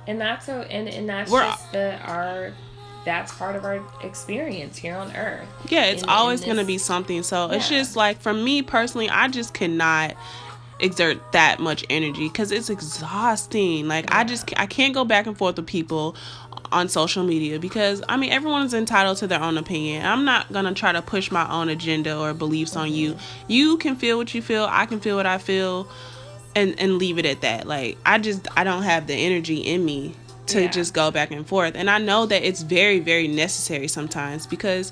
and 0.05 0.19
that's 0.19 0.45
so 0.45 0.61
and, 0.61 0.87
and 0.89 1.07
that's 1.07 1.31
We're- 1.31 1.47
just 1.47 1.71
the 1.71 1.97
our 1.99 2.53
that's 3.05 3.33
part 3.35 3.55
of 3.55 3.63
our 3.63 3.81
experience 4.03 4.75
here 4.77 4.97
on 4.97 5.15
earth. 5.15 5.47
Yeah, 5.69 5.85
it's 5.85 6.03
in- 6.03 6.09
always 6.09 6.43
gonna 6.43 6.65
be 6.65 6.77
something. 6.77 7.23
So 7.23 7.49
it's 7.51 7.69
just 7.69 7.95
like 7.95 8.19
for 8.19 8.33
me 8.33 8.61
personally, 8.61 9.09
I 9.09 9.29
just 9.29 9.53
cannot 9.53 10.15
exert 10.79 11.31
that 11.31 11.59
much 11.59 11.85
energy 11.89 12.27
because 12.27 12.51
it's 12.51 12.69
exhausting. 12.69 13.87
Like 13.87 14.13
I 14.13 14.23
just 14.23 14.51
I 14.59 14.65
can't 14.65 14.93
go 14.93 15.03
back 15.05 15.27
and 15.27 15.37
forth 15.37 15.57
with 15.57 15.67
people 15.67 16.15
on 16.71 16.89
social 16.89 17.23
media 17.23 17.59
because 17.59 18.03
I 18.09 18.17
mean 18.17 18.31
everyone's 18.31 18.73
entitled 18.73 19.17
to 19.17 19.27
their 19.27 19.41
own 19.41 19.57
opinion. 19.57 20.05
I'm 20.05 20.25
not 20.25 20.51
gonna 20.51 20.73
try 20.73 20.91
to 20.91 21.01
push 21.01 21.31
my 21.31 21.49
own 21.49 21.69
agenda 21.69 22.17
or 22.17 22.33
beliefs 22.33 22.75
on 22.75 22.91
you. 22.91 23.15
You 23.47 23.77
can 23.77 23.95
feel 23.95 24.17
what 24.17 24.33
you 24.33 24.41
feel. 24.41 24.67
I 24.69 24.85
can 24.85 24.99
feel 24.99 25.15
what 25.15 25.25
I 25.25 25.37
feel. 25.37 25.87
And, 26.55 26.79
and 26.79 26.97
leave 26.97 27.19
it 27.19 27.25
at 27.27 27.41
that. 27.41 27.67
Like 27.67 27.97
I 28.05 28.17
just 28.17 28.47
I 28.57 28.63
don't 28.63 28.81
have 28.83 29.05
the 29.05 29.13
energy 29.13 29.57
in 29.57 29.85
me 29.85 30.15
to 30.47 30.61
Yeah. 30.63 30.67
just 30.71 30.93
go 30.93 31.11
back 31.11 31.29
and 31.29 31.45
forth. 31.45 31.73
And 31.75 31.87
I 31.89 31.99
know 31.99 32.25
that 32.25 32.43
it's 32.43 32.63
very 32.63 32.99
very 32.99 33.27
necessary 33.27 33.87
sometimes 33.87 34.47
because 34.47 34.91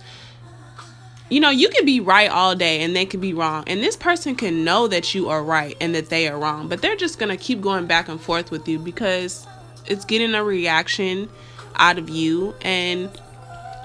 you 1.30 1.40
know, 1.40 1.50
you 1.50 1.70
can 1.70 1.86
be 1.86 2.00
right 2.00 2.30
all 2.30 2.56
day 2.56 2.82
and 2.84 2.96
they 2.96 3.06
could 3.06 3.22
be 3.22 3.34
wrong. 3.34 3.64
And 3.68 3.82
this 3.82 3.96
person 3.98 4.36
can 4.36 4.64
know 4.64 4.88
that 4.88 5.16
you 5.16 5.30
are 5.30 5.44
right 5.44 5.76
and 5.82 5.96
that 5.96 6.10
they 6.10 6.28
are 6.28 6.38
wrong, 6.38 6.68
but 6.68 6.82
they're 6.82 6.96
just 6.96 7.18
going 7.20 7.30
to 7.30 7.38
keep 7.38 7.62
going 7.62 7.88
back 7.88 8.08
and 8.10 8.22
forth 8.22 8.52
with 8.52 8.68
you 8.68 8.78
because 8.80 9.48
it's 9.88 10.06
getting 10.06 10.36
a 10.36 10.44
reaction 10.44 11.30
out 11.78 11.98
of 11.98 12.10
you. 12.10 12.54
And 12.62 13.10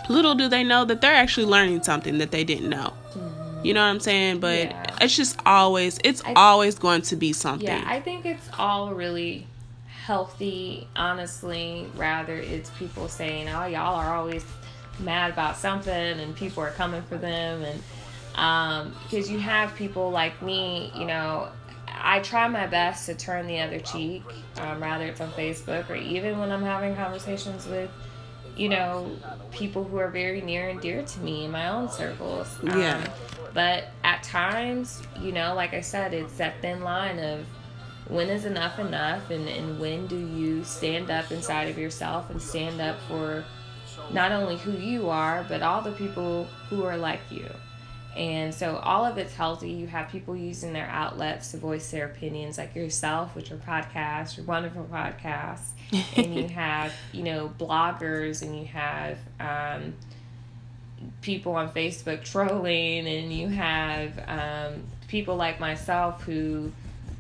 little 0.09 0.35
do 0.35 0.49
they 0.49 0.65
know 0.65 0.85
that 0.85 1.01
they're 1.01 1.15
actually 1.15 1.47
learning 1.47 1.83
something 1.83 2.19
that 2.19 2.31
they 2.31 2.45
didn't 2.45 2.69
know. 2.69 2.93
Mm-hmm. 3.15 3.65
You 3.67 3.75
know 3.75 3.81
what 3.81 3.91
I'm 3.91 4.01
saying? 4.01 4.41
But 4.41 4.59
Yeah. 4.59 4.97
it's 5.01 5.17
just 5.17 5.39
always, 5.47 5.99
it's 6.05 6.23
I- 6.25 6.35
always 6.35 6.79
going 6.79 7.03
to 7.03 7.17
be 7.17 7.33
something. 7.33 7.67
Yeah, 7.69 7.85
I 7.87 8.01
think 8.01 8.27
it's 8.27 8.49
all 8.59 8.93
really 8.93 9.47
healthy, 10.05 10.87
honestly. 10.97 11.87
Rather, 11.97 12.35
it's 12.35 12.71
people 12.79 13.09
saying, 13.09 13.49
"Oh, 13.49 13.67
y'all 13.67 13.95
are 13.97 14.17
always 14.17 14.45
mad 15.01 15.31
about 15.31 15.57
something," 15.57 15.93
and 15.93 16.35
people 16.37 16.63
are 16.63 16.71
coming 16.71 17.03
for 17.03 17.17
them, 17.17 17.65
and 17.65 18.93
because 19.03 19.31
you 19.31 19.39
have 19.39 19.75
people 19.75 20.11
like 20.11 20.41
me, 20.43 20.93
you 20.95 21.05
know. 21.07 21.49
I 22.03 22.21
try 22.21 22.49
my 22.49 22.67
best 22.67 23.05
to 23.07 23.15
turn 23.15 23.47
the 23.47 23.61
other 23.61 23.79
cheek, 23.79 24.23
um, 24.59 24.81
rather 24.83 25.05
it's 25.05 25.21
on 25.21 25.31
Facebook 25.33 25.91
or 25.91 25.97
even 25.97 26.39
when 26.39 26.51
I'm 26.51 26.63
having 26.63 26.97
conversations 26.97 27.67
with, 27.67 27.91
you 28.57 28.71
know, 28.71 29.15
people 29.51 29.85
who 29.85 29.99
are 29.99 30.09
very 30.09 30.41
near 30.41 30.71
and 30.71 30.81
dear 30.81 31.03
to 31.03 31.21
me 31.21 31.45
in 31.45 31.51
my 31.51 31.69
own 31.69 31.91
circles. 31.91 32.57
Um, 32.63 32.81
Yeah. 32.81 33.07
But 33.53 33.89
at 34.03 34.23
times, 34.23 35.03
you 35.21 35.33
know, 35.33 35.55
like 35.55 35.75
I 35.75 35.83
said, 35.83 36.15
it's 36.15 36.39
that 36.39 36.63
thin 36.63 36.83
line 36.83 37.19
of 37.19 37.45
when 38.09 38.29
is 38.29 38.47
enough 38.47 38.79
enough 38.79 39.29
and, 39.31 39.47
and 39.47 39.79
when 39.79 40.07
do 40.07 40.17
you 40.17 40.65
stand 40.65 41.11
up 41.11 41.31
inside 41.31 41.69
of 41.69 41.77
yourself 41.77 42.31
and 42.31 42.41
stand 42.41 42.81
up 42.81 42.97
for 43.09 43.45
not 44.13 44.33
only 44.33 44.57
who 44.57 44.73
you 44.73 45.09
are, 45.09 45.45
but 45.49 45.63
all 45.63 45.83
the 45.83 45.93
people 45.93 46.45
who 46.69 46.85
are 46.85 46.97
like 46.97 47.21
you. 47.31 47.47
And 48.17 48.53
so 48.53 48.77
all 48.79 49.05
of 49.05 49.19
it's 49.19 49.35
healthy. 49.35 49.71
You 49.71 49.87
have 49.87 50.09
people 50.09 50.37
using 50.37 50.73
their 50.73 50.89
outlets 50.89 51.53
to 51.53 51.59
voice 51.59 51.91
their 51.91 52.07
opinions, 52.07 52.59
like 52.59 52.75
yourself 52.75 53.35
with 53.37 53.51
your 53.51 53.59
podcast, 53.61 54.37
your 54.37 54.47
wonderful 54.47 54.89
podcast. 54.91 55.61
and 56.17 56.35
you 56.35 56.49
have, 56.55 56.93
you 57.13 57.23
know, 57.23 57.53
bloggers 57.59 58.43
and 58.43 58.59
you 58.59 58.65
have 58.67 59.19
um, 59.39 59.95
people 61.23 61.55
on 61.55 61.71
Facebook 61.71 62.25
trolling, 62.25 63.07
and 63.07 63.33
you 63.33 63.49
have 63.49 64.19
um, 64.27 64.83
people 65.07 65.37
like 65.37 65.61
myself 65.61 66.23
who 66.25 66.73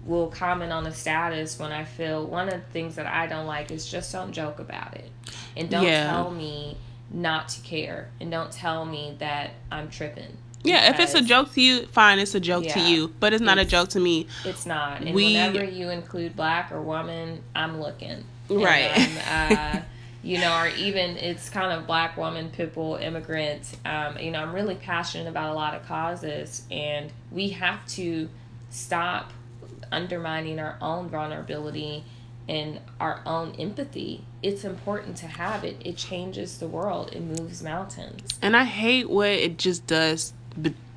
will 0.04 0.28
comment 0.28 0.72
on 0.72 0.86
a 0.86 0.92
status 0.92 1.58
when 1.58 1.72
I 1.72 1.84
feel 1.84 2.24
one 2.26 2.48
of 2.48 2.54
the 2.54 2.60
things 2.72 2.94
that 2.96 3.06
I 3.06 3.26
don't 3.26 3.46
like 3.46 3.70
is 3.70 3.86
just 3.90 4.12
don't 4.12 4.32
joke 4.32 4.58
about 4.58 4.94
it. 4.96 5.10
And 5.56 5.68
don't 5.68 5.84
Yeah. 5.84 6.10
tell 6.10 6.30
me 6.30 6.76
not 7.12 7.48
to 7.50 7.60
care. 7.60 8.08
And 8.20 8.30
don't 8.30 8.50
tell 8.52 8.84
me 8.84 9.14
that 9.18 9.50
I'm 9.70 9.90
tripping. 9.90 10.36
yeah, 10.62 10.90
if 10.90 11.00
it's 11.00 11.14
a 11.14 11.22
joke 11.22 11.52
to 11.54 11.60
you, 11.62 11.86
fine, 11.86 12.18
it's 12.18 12.34
a 12.34 12.40
joke 12.40 12.66
to 12.68 12.80
you, 12.80 13.08
but 13.18 13.32
it's 13.32 13.40
not 13.42 13.56
a 13.58 13.64
joke 13.64 13.88
to 13.90 13.98
me. 14.00 14.26
It's 14.44 14.66
not. 14.66 15.00
And 15.00 15.14
We- 15.14 15.24
whenever 15.34 15.64
you 15.64 15.88
include 15.88 16.36
black 16.36 16.70
or 16.70 16.82
woman, 16.82 17.42
I'm 17.56 17.80
looking. 17.80 18.24
And, 18.50 18.62
Right. 18.62 18.90
um, 18.98 19.18
uh, 19.56 19.80
you 20.22 20.38
know, 20.38 20.54
or 20.58 20.68
even 20.68 21.16
it's 21.16 21.48
kind 21.48 21.72
of 21.72 21.86
black 21.86 22.16
woman, 22.18 22.50
people, 22.50 22.96
immigrant. 22.96 23.62
Um, 23.86 24.18
you 24.18 24.30
know, 24.30 24.40
I'm 24.42 24.52
really 24.54 24.74
passionate 24.74 25.28
about 25.28 25.50
a 25.50 25.54
lot 25.54 25.74
of 25.74 25.86
causes, 25.88 26.62
and 26.70 27.10
we 27.30 27.48
have 27.50 27.86
to 27.94 28.28
stop 28.68 29.32
undermining 29.92 30.58
our 30.58 30.76
own 30.80 31.08
vulnerability 31.08 32.04
and 32.48 32.80
our 32.98 33.20
own 33.26 33.54
empathy. 33.58 34.24
It's 34.42 34.64
important 34.64 35.16
to 35.18 35.26
have 35.26 35.64
it. 35.64 35.76
It 35.84 35.96
changes 35.96 36.58
the 36.58 36.66
world. 36.66 37.10
It 37.12 37.22
moves 37.22 37.62
mountains. 37.62 38.38
And 38.42 38.56
I 38.56 38.64
hate 38.64 39.08
what 39.08 39.28
it 39.28 39.58
just 39.58 39.86
does 39.86 40.32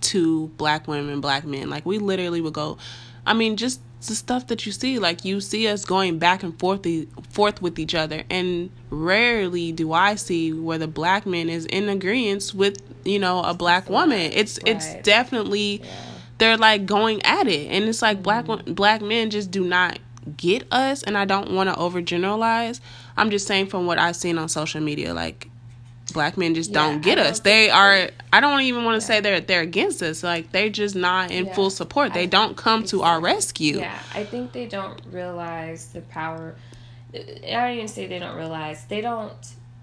to 0.02 0.48
black 0.58 0.88
women, 0.88 1.22
black 1.22 1.46
men. 1.46 1.70
Like 1.70 1.86
we 1.86 2.00
literally 2.00 2.42
would 2.42 2.54
go. 2.54 2.78
I 3.26 3.34
mean, 3.34 3.56
just 3.56 3.80
the 4.08 4.16
stuff 4.16 4.48
that 4.48 4.66
you 4.66 4.72
see. 4.72 5.00
Like 5.00 5.26
you 5.26 5.42
see 5.42 5.68
us 5.68 5.86
going 5.86 6.20
back 6.20 6.44
and 6.44 6.58
forth, 6.60 6.86
e- 6.86 7.08
forth 7.30 7.62
with 7.62 7.80
each 7.80 7.96
other, 7.96 8.24
and 8.30 8.70
rarely 8.90 9.72
do 9.72 9.94
I 9.94 10.16
see 10.16 10.54
where 10.54 10.78
the 10.78 10.88
black 10.88 11.26
man 11.26 11.50
is 11.50 11.66
in 11.66 11.90
agreement 11.90 12.52
with 12.54 12.82
you 13.06 13.20
know 13.20 13.42
a 13.44 13.54
black 13.54 13.90
woman. 13.90 14.20
It's 14.20 14.60
it's 14.66 14.96
definitely 15.04 15.82
Yeah. 15.84 16.13
They're 16.38 16.58
like 16.58 16.86
going 16.86 17.22
at 17.24 17.48
it, 17.48 17.70
and 17.70 17.86
it's 17.86 18.02
like 18.02 18.24
black 18.24 18.46
mm-hmm. 18.46 18.74
black 18.74 19.02
men 19.02 19.30
just 19.30 19.52
do 19.52 19.64
not 19.64 20.00
get 20.38 20.66
us. 20.72 21.04
And 21.04 21.18
I 21.18 21.26
don't 21.26 21.52
want 21.52 21.70
to 21.70 21.76
overgeneralize. 21.76 22.80
I'm 23.18 23.30
just 23.30 23.48
saying 23.48 23.68
from 23.68 23.86
what 23.86 24.00
I've 24.00 24.16
seen 24.16 24.38
on 24.38 24.50
social 24.50 24.82
media, 24.82 25.14
like 25.14 25.50
black 26.14 26.38
men 26.38 26.56
just 26.56 26.72
Yeah, 26.72 26.88
don't 26.88 27.02
get 27.02 27.18
us. 27.18 27.40
don't 27.40 27.44
They 27.44 27.70
are. 27.70 28.10
I 28.32 28.40
don't 28.40 28.62
even 28.62 28.84
want 28.84 29.00
to 29.00 29.06
say 29.06 29.20
they're 29.20 29.42
they're 29.42 29.62
against 29.62 30.02
us. 30.02 30.24
Like 30.24 30.52
they're 30.52 30.70
just 30.70 30.96
not 30.96 31.32
in 31.32 31.46
Yeah, 31.46 31.54
full 31.54 31.70
support. 31.70 32.14
They 32.14 32.24
I- 32.24 32.28
don't 32.28 32.58
come 32.58 32.84
to 32.86 33.04
our 33.04 33.20
rescue. 33.20 33.80
Yeah, 33.80 33.98
I 34.14 34.24
think 34.24 34.52
they 34.52 34.68
don't 34.68 35.02
realize 35.12 35.88
the 35.88 36.02
power. 36.02 36.56
I 37.14 37.20
don't 37.52 37.72
even 37.76 37.88
say 37.88 38.08
they 38.08 38.20
don't 38.20 38.36
realize. 38.36 38.86
They 38.86 39.02
don't. 39.02 39.34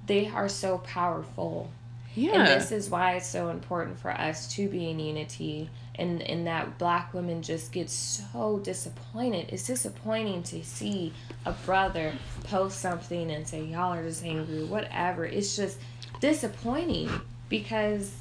They 0.06 0.28
are 0.28 0.48
so 0.48 0.78
powerful. 0.78 1.70
Yeah. 2.14 2.32
And 2.34 2.46
this 2.46 2.72
is 2.72 2.90
why 2.90 3.14
it's 3.14 3.26
so 3.26 3.48
important 3.48 3.98
for 3.98 4.10
us 4.10 4.52
to 4.54 4.68
be 4.68 4.90
in 4.90 4.98
unity 4.98 5.70
and, 5.94 6.22
and 6.22 6.46
that 6.46 6.78
black 6.78 7.12
women 7.14 7.42
just 7.42 7.72
get 7.72 7.90
so 7.90 8.60
disappointed. 8.62 9.50
It's 9.50 9.66
disappointing 9.66 10.42
to 10.44 10.64
see 10.64 11.12
a 11.44 11.52
brother 11.52 12.12
post 12.44 12.80
something 12.80 13.30
and 13.30 13.46
say, 13.46 13.64
Y'all 13.64 13.92
are 13.92 14.02
just 14.02 14.24
angry, 14.24 14.64
whatever. 14.64 15.24
It's 15.24 15.56
just 15.56 15.78
disappointing 16.20 17.10
because 17.48 18.14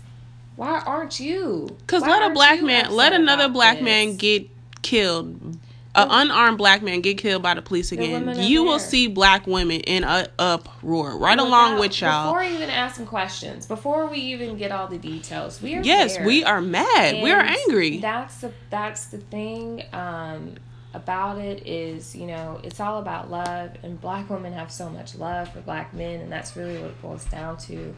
why 0.56 0.80
aren't 0.86 1.20
you? 1.20 1.76
Cause 1.88 2.02
let 2.02 2.30
a 2.30 2.34
black 2.34 2.62
man, 2.62 2.92
let 2.92 3.14
another 3.14 3.50
black 3.50 3.78
this? 3.78 3.86
man 3.86 4.18
get 4.18 4.50
killed 4.82 5.58
an 6.04 6.30
unarmed 6.30 6.58
black 6.58 6.82
man 6.82 7.02
get 7.02 7.18
killed 7.18 7.42
by 7.44 7.54
the 7.54 7.62
police 7.62 7.92
again, 7.92 8.28
are 8.30 8.34
you 8.42 8.64
will 8.64 8.72
there. 8.78 8.80
see 8.80 9.08
black 9.08 9.46
women 9.48 9.82
in 9.82 10.04
a 10.04 10.28
uproar 10.40 11.18
right 11.18 11.32
Without- 11.38 11.48
along 11.48 11.80
with 11.80 12.00
y'all. 12.02 12.34
Before 12.34 12.44
even 12.44 12.70
asking 12.70 13.06
questions, 13.08 13.66
before 13.66 14.08
we 14.08 14.18
even 14.20 14.58
get 14.58 14.72
all 14.72 14.88
the 14.88 14.98
details, 14.98 15.62
we 15.62 15.76
are 15.76 15.82
yes, 15.82 16.20
we 16.20 16.44
are 16.44 16.62
mad. 16.62 17.24
we 17.24 17.32
are 17.32 17.42
angry. 17.42 17.98
That's 18.00 18.38
the 18.42 18.52
that's 18.70 19.06
the 19.08 19.18
thing 19.20 19.84
um, 19.94 20.56
about 20.94 21.38
it 21.38 21.68
is 21.68 22.16
you 22.16 22.26
know 22.28 22.60
it's 22.64 22.80
all 22.80 23.00
about 23.00 23.30
love, 23.30 23.72
and 23.84 24.00
black 24.02 24.30
women 24.30 24.54
have 24.54 24.72
so 24.72 24.90
much 24.90 25.16
love 25.16 25.50
for 25.54 25.62
black 25.62 25.94
men, 25.94 26.20
and 26.22 26.32
that's 26.32 26.56
really 26.56 26.78
what 26.80 26.92
it 26.92 27.02
boils 27.02 27.26
down 27.26 27.58
to. 27.58 27.96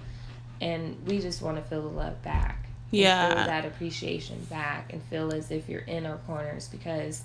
And 0.59 0.97
we 1.07 1.19
just 1.19 1.41
want 1.41 1.57
to 1.57 1.63
feel 1.63 1.81
the 1.81 1.87
love 1.95 2.21
back. 2.21 2.67
and 2.91 2.99
Yeah. 2.99 3.27
feel 3.33 3.45
that 3.45 3.65
appreciation 3.65 4.45
back, 4.49 4.91
and 4.91 5.01
feel 5.03 5.33
as 5.33 5.49
if 5.49 5.69
you're 5.69 5.79
in 5.81 6.05
our 6.05 6.17
corners 6.27 6.67
because 6.67 7.23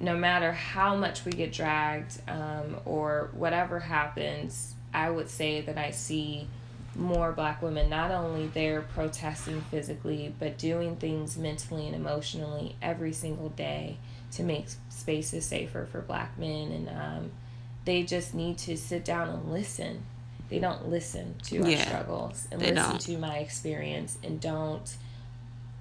no 0.00 0.16
matter 0.16 0.52
how 0.52 0.96
much 0.96 1.24
we 1.24 1.32
get 1.32 1.52
dragged 1.52 2.20
um, 2.28 2.76
or 2.84 3.30
whatever 3.32 3.78
happens, 3.80 4.74
I 4.92 5.10
would 5.10 5.28
say 5.28 5.60
that 5.62 5.78
I 5.78 5.90
see 5.90 6.48
more 6.96 7.32
black 7.32 7.60
women 7.62 7.90
not 7.90 8.10
only 8.10 8.46
there 8.48 8.82
protesting 8.82 9.60
physically, 9.62 10.34
but 10.38 10.58
doing 10.58 10.96
things 10.96 11.36
mentally 11.36 11.86
and 11.86 11.94
emotionally 11.94 12.76
every 12.80 13.12
single 13.12 13.48
day 13.50 13.96
to 14.32 14.42
make 14.42 14.66
spaces 14.88 15.44
safer 15.44 15.86
for 15.90 16.00
black 16.00 16.38
men. 16.38 16.70
And 16.70 16.88
um, 16.88 17.30
they 17.84 18.02
just 18.02 18.34
need 18.34 18.58
to 18.58 18.76
sit 18.76 19.04
down 19.04 19.28
and 19.28 19.52
listen. 19.52 20.04
They 20.48 20.58
don't 20.58 20.88
listen 20.88 21.36
to 21.44 21.62
our 21.62 21.70
Yeah, 21.70 21.86
struggles 21.86 22.46
and 22.52 22.60
listen 22.60 22.74
don't. 22.74 23.00
to 23.00 23.18
my 23.18 23.38
experience 23.38 24.18
and 24.22 24.40
don't 24.40 24.96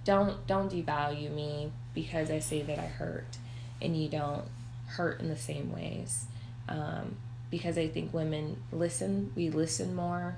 don't 0.06 0.46
don't 0.48 0.72
devalue 0.72 1.32
me 1.34 1.72
because 1.94 2.30
I 2.30 2.40
say 2.40 2.62
that 2.64 2.80
I 2.80 2.86
hurt 2.86 3.38
and 3.84 4.02
you 4.02 4.10
don't 4.10 4.46
hurt 4.88 5.20
in 5.20 5.30
the 5.30 5.38
same 5.38 5.72
ways. 5.74 6.26
Um, 6.70 7.18
because 7.50 7.78
I 7.78 7.88
think 7.88 8.14
women 8.14 8.62
listen, 8.72 9.32
we 9.36 9.50
listen 9.50 9.94
more. 9.96 10.36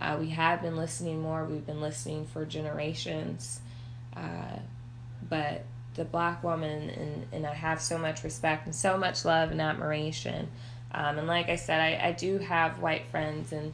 Uh, 0.00 0.16
we 0.18 0.30
have 0.30 0.62
been 0.62 0.76
listening 0.76 1.20
more. 1.20 1.44
We've 1.44 1.66
been 1.66 1.80
listening 1.80 2.26
for 2.26 2.44
generations. 2.44 3.60
Uh, 4.16 4.58
but 5.28 5.64
the 5.94 6.04
black 6.04 6.42
woman, 6.42 6.90
and, 6.90 7.26
and 7.32 7.46
I 7.46 7.54
have 7.54 7.80
so 7.80 7.98
much 7.98 8.24
respect 8.24 8.66
and 8.66 8.74
so 8.74 8.96
much 8.96 9.24
love 9.24 9.50
and 9.50 9.60
admiration. 9.60 10.48
Um, 10.92 11.18
and 11.18 11.26
like 11.26 11.48
I 11.48 11.56
said, 11.56 11.80
I, 11.80 12.08
I 12.08 12.12
do 12.12 12.38
have 12.38 12.80
white 12.80 13.06
friends, 13.10 13.52
and 13.52 13.72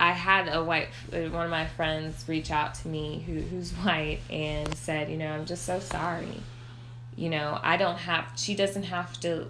I 0.00 0.12
had 0.12 0.48
a 0.48 0.62
white 0.62 0.88
uh, 1.12 1.28
one 1.30 1.44
of 1.44 1.50
my 1.50 1.66
friends 1.66 2.24
reach 2.28 2.50
out 2.50 2.74
to 2.76 2.88
me 2.88 3.24
who 3.26 3.40
who's 3.40 3.72
white 3.84 4.20
and 4.30 4.74
said, 4.76 5.10
you 5.10 5.16
know, 5.16 5.30
I'm 5.30 5.46
just 5.46 5.64
so 5.64 5.80
sorry. 5.80 6.40
You 7.18 7.30
know, 7.30 7.58
I 7.60 7.76
don't 7.76 7.98
have. 7.98 8.30
She 8.36 8.54
doesn't 8.54 8.84
have 8.84 9.18
to 9.22 9.48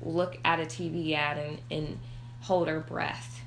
look 0.00 0.38
at 0.44 0.60
a 0.60 0.62
TV 0.62 1.16
ad 1.16 1.36
and 1.36 1.58
and 1.68 1.98
hold 2.42 2.68
her 2.68 2.78
breath, 2.78 3.40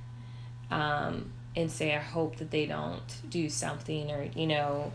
um, 0.69 1.31
and 1.55 1.71
say, 1.71 1.95
I 1.95 1.99
hope 1.99 2.35
that 2.35 2.51
they 2.51 2.65
don't 2.65 3.29
do 3.29 3.47
something 3.47 4.11
or 4.11 4.27
you 4.35 4.45
know, 4.45 4.91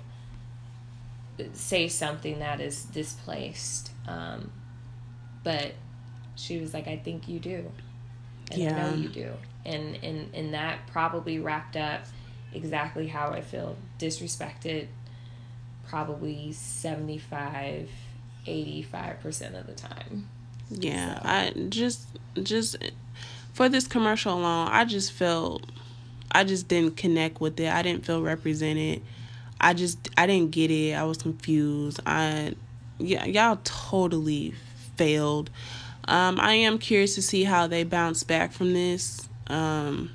say 1.54 1.88
something 1.88 2.40
that 2.40 2.60
is 2.60 2.84
displaced. 2.84 3.92
Um, 4.06 4.52
but 5.42 5.72
she 6.34 6.58
was 6.58 6.74
like, 6.74 6.86
I 6.86 6.98
think 6.98 7.28
you 7.28 7.38
do, 7.38 7.72
and 8.50 8.62
I 8.68 8.78
know 8.78 8.94
you 8.94 9.08
do, 9.08 9.32
and 9.64 9.96
and 10.04 10.34
and 10.34 10.52
that 10.52 10.86
probably 10.88 11.38
wrapped 11.38 11.76
up 11.76 12.02
exactly 12.52 13.06
how 13.06 13.30
I 13.30 13.40
feel 13.40 13.74
disrespected. 13.98 14.88
Probably 15.88 16.52
75 16.52 17.88
85% 18.46 19.58
of 19.58 19.66
the 19.66 19.74
time. 19.74 20.28
Yeah, 20.70 21.20
I 21.22 21.52
just 21.68 22.06
just 22.42 22.76
for 23.52 23.68
this 23.68 23.86
commercial 23.86 24.34
alone, 24.34 24.68
I 24.70 24.84
just 24.84 25.12
felt 25.12 25.64
I 26.32 26.44
just 26.44 26.68
didn't 26.68 26.96
connect 26.96 27.40
with 27.40 27.58
it. 27.60 27.72
I 27.72 27.82
didn't 27.82 28.04
feel 28.04 28.22
represented. 28.22 29.02
I 29.60 29.74
just 29.74 30.08
I 30.18 30.26
didn't 30.26 30.50
get 30.50 30.70
it. 30.70 30.94
I 30.94 31.04
was 31.04 31.18
confused. 31.18 32.00
I 32.04 32.54
yeah, 32.98 33.24
y'all 33.24 33.58
totally 33.64 34.54
failed. 34.96 35.50
Um, 36.08 36.38
I 36.40 36.54
am 36.54 36.78
curious 36.78 37.14
to 37.16 37.22
see 37.22 37.44
how 37.44 37.66
they 37.66 37.84
bounce 37.84 38.22
back 38.22 38.52
from 38.52 38.72
this. 38.72 39.28
Um, 39.48 40.10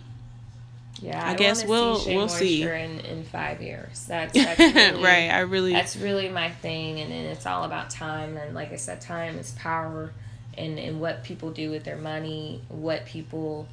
Yeah, 1.02 1.30
I 1.30 1.34
guess 1.34 1.66
we'll- 1.66 1.95
see 1.97 2.16
we'll 2.16 2.30
see. 2.30 2.62
In 2.62 2.99
in 3.02 3.24
five 3.24 3.62
years. 3.62 4.06
That's, 4.08 4.34
that's 4.36 4.60
really, 4.60 5.04
right. 5.04 5.30
I 5.32 5.39
really 5.39 5.74
That's 5.74 5.97
really 5.97 6.30
my 6.30 6.52
thing, 6.52 6.99
and, 6.99 7.12
and 7.12 7.28
it's 7.28 7.45
all 7.47 7.64
about 7.64 7.89
time. 7.89 8.38
And 8.38 8.54
like 8.54 8.72
I 8.72 8.76
said, 8.76 9.02
time 9.02 9.38
is 9.39 9.52
power, 9.54 10.14
and 10.58 10.78
and 10.78 11.02
what 11.02 11.24
people 11.24 11.52
do 11.52 11.72
with 11.72 11.84
their 11.84 11.97
money, 11.97 12.62
what 12.70 13.06
people, 13.06 13.68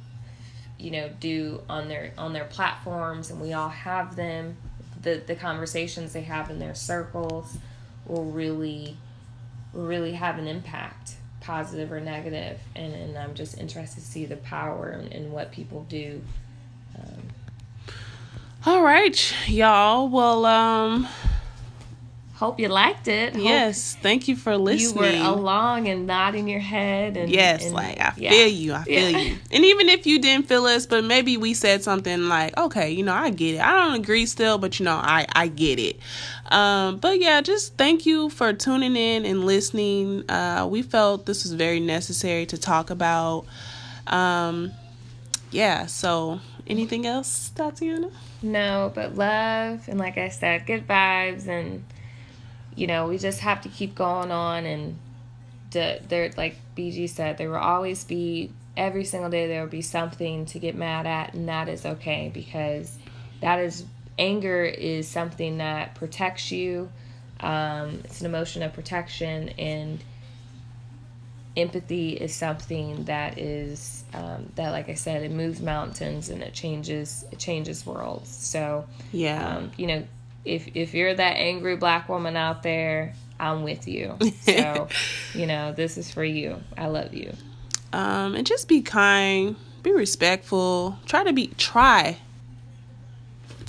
you 0.79 0.89
know, 0.91 1.09
do 1.19 1.61
on 1.69 1.87
their 1.87 2.13
on 2.17 2.33
their 2.33 2.45
platforms, 2.45 3.29
and 3.29 3.39
we 3.39 3.53
all 3.53 3.69
have 3.69 4.15
them. 4.15 4.57
The 5.01 5.21
the 5.25 5.35
conversations 5.35 6.13
they 6.13 6.21
have 6.23 6.49
in 6.49 6.57
their 6.57 6.73
circles 6.75 7.57
will 8.07 8.25
really, 8.25 8.97
will 9.71 9.85
really 9.85 10.13
have 10.13 10.39
an 10.39 10.47
impact, 10.47 11.13
positive 11.41 11.91
or 11.91 11.99
negative. 12.01 12.59
And 12.75 12.93
and 12.95 13.17
I'm 13.19 13.35
just 13.35 13.55
interested 13.59 14.01
to 14.01 14.05
see 14.07 14.25
the 14.25 14.37
power 14.37 14.89
and, 14.89 15.13
and 15.13 15.31
what 15.31 15.51
people 15.51 15.85
do. 15.87 16.21
All 18.65 18.83
right, 18.83 19.33
y'all. 19.47 20.09
Well, 20.09 20.45
um, 20.45 21.07
Hope 22.35 22.57
you 22.57 22.69
liked 22.69 23.09
it. 23.09 23.33
Hope 23.35 23.43
yes, 23.43 23.97
thank 24.01 24.29
you 24.29 24.35
for 24.37 24.51
you 24.53 24.59
listening. 24.59 24.95
were 24.95 25.27
along 25.29 25.89
and 25.89 26.07
nodding 26.07 26.47
your 26.47 26.61
head 26.61 27.17
and 27.17 27.29
Yes, 27.29 27.65
and- 27.65 27.73
like 27.73 27.99
I 27.99 28.13
yeah. 28.15 28.29
feel 28.29 28.47
you. 28.47 28.73
I 28.73 28.83
feel 28.85 29.09
Yeah. 29.09 29.17
you. 29.19 29.37
And 29.51 29.65
even 29.65 29.89
if 29.89 30.05
you 30.07 30.19
didn't 30.21 30.47
feel 30.47 30.63
us, 30.65 30.85
but 30.85 31.03
maybe 31.03 31.35
we 31.35 31.53
said 31.53 31.83
something 31.83 32.29
like, 32.29 32.57
okay, 32.57 32.91
you 32.91 33.03
know, 33.03 33.13
I 33.13 33.29
get 33.31 33.55
it. 33.55 33.59
I 33.61 33.71
don't 33.71 33.95
agree 33.95 34.25
still, 34.25 34.57
but 34.57 34.79
you 34.79 34.85
know, 34.85 34.95
I 34.95 35.25
I 35.35 35.47
get 35.47 35.79
it. 35.79 35.99
Um, 36.49 36.97
but 36.99 37.19
yeah, 37.19 37.41
just 37.41 37.75
thank 37.75 38.05
you 38.05 38.29
for 38.29 38.53
tuning 38.53 38.95
in 38.95 39.25
and 39.25 39.43
listening. 39.45 40.23
Uh, 40.29 40.65
we 40.69 40.81
felt 40.81 41.25
this 41.25 41.43
was 41.43 41.51
very 41.53 41.81
necessary 41.81 42.45
to 42.45 42.57
talk 42.57 42.89
about. 42.89 43.45
Um, 44.07 44.71
yeah. 45.51 45.87
So, 45.87 46.39
anything 46.69 47.05
else, 47.05 47.49
Tatiana? 47.49 48.09
No, 48.41 48.91
but 48.93 49.15
love 49.15 49.87
and 49.87 49.99
like 49.99 50.17
I 50.17 50.29
said, 50.29 50.65
good 50.65 50.87
vibes 50.87 51.47
and 51.47 51.83
you 52.75 52.87
know, 52.87 53.07
we 53.07 53.17
just 53.17 53.41
have 53.41 53.61
to 53.61 53.69
keep 53.69 53.95
going 53.95 54.31
on 54.31 54.65
and 54.65 54.97
the, 55.71 55.99
there 56.07 56.31
like 56.37 56.55
BG 56.77 57.09
said, 57.09 57.37
there 57.37 57.49
will 57.49 57.57
always 57.57 58.03
be 58.03 58.51
every 58.77 59.03
single 59.03 59.29
day 59.29 59.47
there 59.47 59.61
will 59.61 59.69
be 59.69 59.81
something 59.81 60.45
to 60.45 60.59
get 60.59 60.75
mad 60.75 61.05
at 61.05 61.33
and 61.33 61.49
that 61.49 61.67
is 61.67 61.85
okay 61.85 62.31
because 62.33 62.97
that 63.41 63.59
is 63.59 63.83
anger 64.17 64.63
is 64.63 65.07
something 65.07 65.57
that 65.57 65.95
protects 65.95 66.51
you. 66.51 66.89
Um, 67.39 68.01
it's 68.03 68.19
an 68.19 68.25
emotion 68.25 68.63
of 68.63 68.73
protection 68.73 69.49
and 69.57 70.03
empathy 71.57 72.11
is 72.13 72.33
something 72.33 73.03
that 73.05 73.37
is 73.37 74.03
um, 74.13 74.51
that 74.55 74.69
like 74.71 74.87
i 74.89 74.93
said 74.93 75.23
it 75.23 75.31
moves 75.31 75.59
mountains 75.61 76.29
and 76.29 76.41
it 76.43 76.53
changes 76.53 77.25
it 77.31 77.39
changes 77.39 77.85
worlds 77.85 78.29
so 78.29 78.85
Yeah. 79.11 79.57
um, 79.57 79.71
you 79.77 79.87
know 79.87 80.03
if 80.45 80.67
if 80.75 80.93
you're 80.93 81.13
that 81.13 81.35
angry 81.37 81.75
black 81.75 82.07
woman 82.07 82.37
out 82.37 82.63
there 82.63 83.13
i'm 83.39 83.63
with 83.63 83.87
you 83.87 84.17
so 84.43 84.87
you 85.33 85.45
know 85.47 85.73
this 85.73 85.97
is 85.97 86.11
for 86.11 86.23
you 86.23 86.61
i 86.77 86.87
love 86.87 87.13
you 87.13 87.33
um, 87.91 88.35
and 88.35 88.45
just 88.45 88.67
be 88.67 88.83
kind, 88.83 89.55
be 89.81 89.91
respectful. 89.91 90.99
Try 91.07 91.23
to 91.23 91.33
be 91.33 91.47
try 91.57 92.17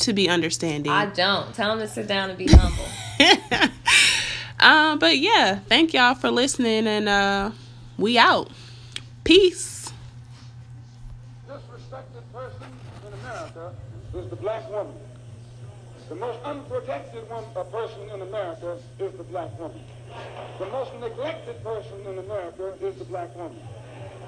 to 0.00 0.12
be 0.12 0.28
understanding. 0.28 0.92
i 0.92 1.06
don't 1.06 1.54
tell 1.54 1.70
them 1.70 1.78
to 1.86 1.88
sit 1.92 2.06
down 2.06 2.28
and 2.28 2.38
be 2.38 2.46
humble 2.50 2.84
um, 4.60 4.98
but 4.98 5.16
yeah, 5.18 5.58
thank 5.60 5.94
y'all 5.94 6.14
for 6.14 6.30
listening, 6.30 6.86
and 6.86 7.08
uh, 7.08 7.50
we 8.01 8.16
out. 8.16 8.48
Peace. 9.24 9.92
disrespected 11.46 12.24
person 12.32 12.66
in 13.07 13.12
America 13.20 13.74
is 14.14 14.30
the 14.30 14.36
black 14.36 14.68
woman. 14.70 14.94
The 16.09 16.14
most 16.14 16.38
unprotected 16.42 17.28
one, 17.28 17.44
a 17.55 17.64
person 17.64 18.09
in 18.12 18.22
America 18.22 18.78
is 18.98 19.12
the 19.12 19.22
black 19.24 19.57
woman. 19.61 19.80
The 20.59 20.66
most 20.66 20.92
neglected 20.98 21.62
person 21.62 22.01
in 22.07 22.18
America 22.18 22.74
is 22.80 22.96
the 22.96 23.05
black 23.05 23.36
woman. 23.36 23.61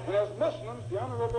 And 0.05 0.15
as 0.15 0.29
Muslims, 0.37 0.83
the 0.91 1.01
Honorable 1.01 1.29